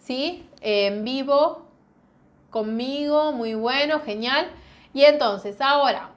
¿sí? 0.01 0.48
En 0.61 1.05
vivo, 1.05 1.67
conmigo, 2.51 3.33
muy 3.33 3.55
bueno, 3.55 4.01
genial. 4.01 4.49
Y 4.95 5.05
entonces, 5.05 5.61
ahora, 5.61 6.11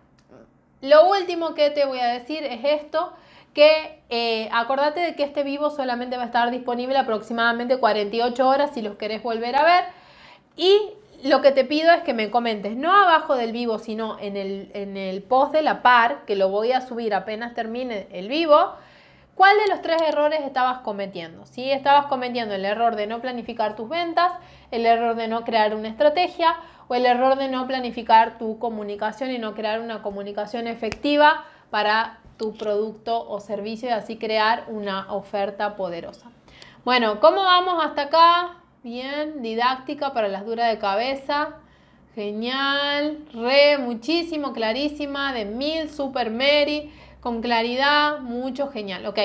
lo 0.82 1.10
último 1.10 1.54
que 1.54 1.70
te 1.70 1.86
voy 1.86 2.00
a 2.00 2.08
decir 2.08 2.44
es 2.44 2.62
esto, 2.64 3.14
que 3.54 4.02
eh, 4.10 4.50
acordate 4.52 5.02
de 5.02 5.16
que 5.16 5.24
este 5.24 5.44
vivo 5.44 5.70
solamente 5.70 6.18
va 6.18 6.24
a 6.24 6.28
estar 6.28 6.52
disponible 6.52 6.98
aproximadamente 6.98 7.78
48 7.78 8.48
horas 8.48 8.72
si 8.74 8.82
los 8.82 8.96
querés 8.96 9.22
volver 9.22 9.56
a 9.56 9.64
ver. 9.64 9.84
Y 10.56 10.94
lo 11.24 11.42
que 11.42 11.52
te 11.52 11.66
pido 11.66 11.92
es 11.92 12.02
que 12.02 12.14
me 12.14 12.32
comentes, 12.32 12.76
no 12.76 12.94
abajo 12.96 13.36
del 13.36 13.52
vivo, 13.52 13.78
sino 13.78 14.18
en 14.20 14.38
el, 14.38 14.72
en 14.74 14.98
el 14.98 15.22
post 15.22 15.54
de 15.54 15.62
la 15.62 15.82
par, 15.82 16.26
que 16.26 16.36
lo 16.36 16.50
voy 16.50 16.72
a 16.72 16.82
subir 16.82 17.14
apenas 17.14 17.54
termine 17.54 18.08
el 18.12 18.28
vivo, 18.28 18.74
¿cuál 19.42 19.58
de 19.58 19.70
los 19.70 19.82
tres 19.82 20.00
errores 20.04 20.42
estabas 20.42 20.82
cometiendo? 20.82 21.48
Si 21.48 21.72
estabas 21.72 22.06
cometiendo 22.06 22.54
el 22.54 22.64
error 22.64 22.96
de 22.96 23.08
no 23.08 23.22
planificar 23.22 23.76
tus 23.76 23.90
ventas, 23.90 24.32
el 24.70 24.86
error 24.86 25.16
de 25.16 25.28
no 25.28 25.44
crear 25.44 25.74
una 25.74 25.88
estrategia 25.88 26.58
o 26.88 26.94
el 26.94 27.08
error 27.08 27.36
de 27.40 27.48
no 27.48 27.66
planificar 27.66 28.38
tu 28.38 28.60
comunicación 28.60 29.32
y 29.32 29.40
no 29.40 29.56
crear 29.56 29.82
una 29.82 30.04
comunicación 30.04 30.68
efectiva 30.68 31.44
para 31.72 32.20
tu 32.38 32.54
producto 32.56 33.28
o 33.28 33.40
servicio 33.40 33.90
y 33.90 33.94
así 33.94 34.18
crear 34.18 34.66
una 34.68 35.12
oferta 35.12 35.76
poderosa. 35.76 36.30
Bueno, 36.86 37.20
¿cómo 37.20 37.42
vamos 37.42 37.84
hasta 37.84 38.04
acá? 38.04 38.58
Bien, 38.84 39.42
didáctica 39.42 40.14
para 40.14 40.28
las 40.28 40.46
duras 40.46 40.70
de 40.70 40.78
cabeza. 40.78 41.56
Genial, 42.14 43.26
re, 43.34 43.80
muchísimo, 43.80 44.54
clarísima, 44.54 45.34
de 45.34 45.46
mil, 45.46 45.90
super 45.90 46.30
Mary, 46.30 46.92
con 47.22 47.42
claridad, 47.42 48.20
mucho, 48.20 48.68
genial. 48.70 49.06
Ok. 49.06 49.20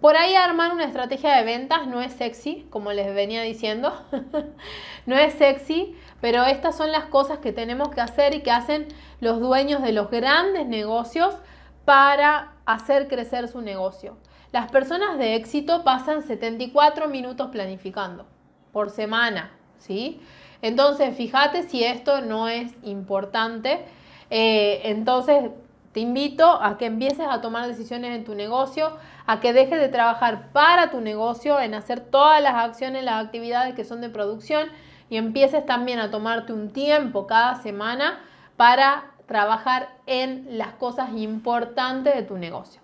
Por 0.00 0.16
ahí 0.16 0.34
armar 0.34 0.72
una 0.72 0.84
estrategia 0.84 1.36
de 1.36 1.44
ventas 1.44 1.86
no 1.88 2.00
es 2.00 2.12
sexy, 2.12 2.66
como 2.70 2.92
les 2.92 3.14
venía 3.14 3.42
diciendo. 3.42 3.92
no 5.06 5.16
es 5.16 5.34
sexy, 5.34 5.96
pero 6.20 6.44
estas 6.44 6.76
son 6.76 6.92
las 6.92 7.04
cosas 7.06 7.38
que 7.38 7.52
tenemos 7.52 7.90
que 7.90 8.00
hacer 8.00 8.34
y 8.34 8.40
que 8.40 8.50
hacen 8.50 8.88
los 9.20 9.40
dueños 9.40 9.82
de 9.82 9.92
los 9.92 10.10
grandes 10.10 10.66
negocios 10.66 11.36
para 11.84 12.52
hacer 12.64 13.08
crecer 13.08 13.48
su 13.48 13.60
negocio. 13.60 14.16
Las 14.52 14.70
personas 14.70 15.18
de 15.18 15.34
éxito 15.34 15.84
pasan 15.84 16.22
74 16.22 17.08
minutos 17.08 17.48
planificando 17.50 18.24
por 18.72 18.90
semana, 18.90 19.50
¿sí? 19.78 20.20
Entonces, 20.62 21.16
fíjate 21.16 21.64
si 21.64 21.84
esto 21.84 22.20
no 22.20 22.48
es 22.48 22.72
importante. 22.82 23.84
Eh, 24.30 24.80
entonces, 24.84 25.50
te 25.92 26.00
invito 26.00 26.62
a 26.62 26.78
que 26.78 26.86
empieces 26.86 27.26
a 27.28 27.40
tomar 27.40 27.66
decisiones 27.66 28.14
en 28.14 28.24
tu 28.24 28.34
negocio, 28.34 28.96
a 29.26 29.40
que 29.40 29.52
dejes 29.52 29.80
de 29.80 29.88
trabajar 29.88 30.52
para 30.52 30.90
tu 30.90 31.00
negocio, 31.00 31.58
en 31.60 31.74
hacer 31.74 32.00
todas 32.00 32.42
las 32.42 32.54
acciones, 32.54 33.04
las 33.04 33.24
actividades 33.24 33.74
que 33.74 33.84
son 33.84 34.00
de 34.00 34.08
producción 34.08 34.68
y 35.10 35.16
empieces 35.16 35.64
también 35.66 35.98
a 35.98 36.10
tomarte 36.10 36.52
un 36.52 36.70
tiempo 36.70 37.26
cada 37.26 37.56
semana 37.56 38.20
para 38.56 39.04
trabajar 39.26 39.88
en 40.06 40.58
las 40.58 40.72
cosas 40.74 41.10
importantes 41.14 42.14
de 42.14 42.22
tu 42.22 42.38
negocio. 42.38 42.80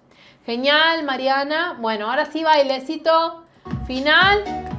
Genial, 0.47 1.05
Mariana. 1.05 1.77
Bueno, 1.81 2.11
ahora 2.11 2.27
sí, 2.27 2.45
bailecito 2.45 3.45
final. 3.87 4.74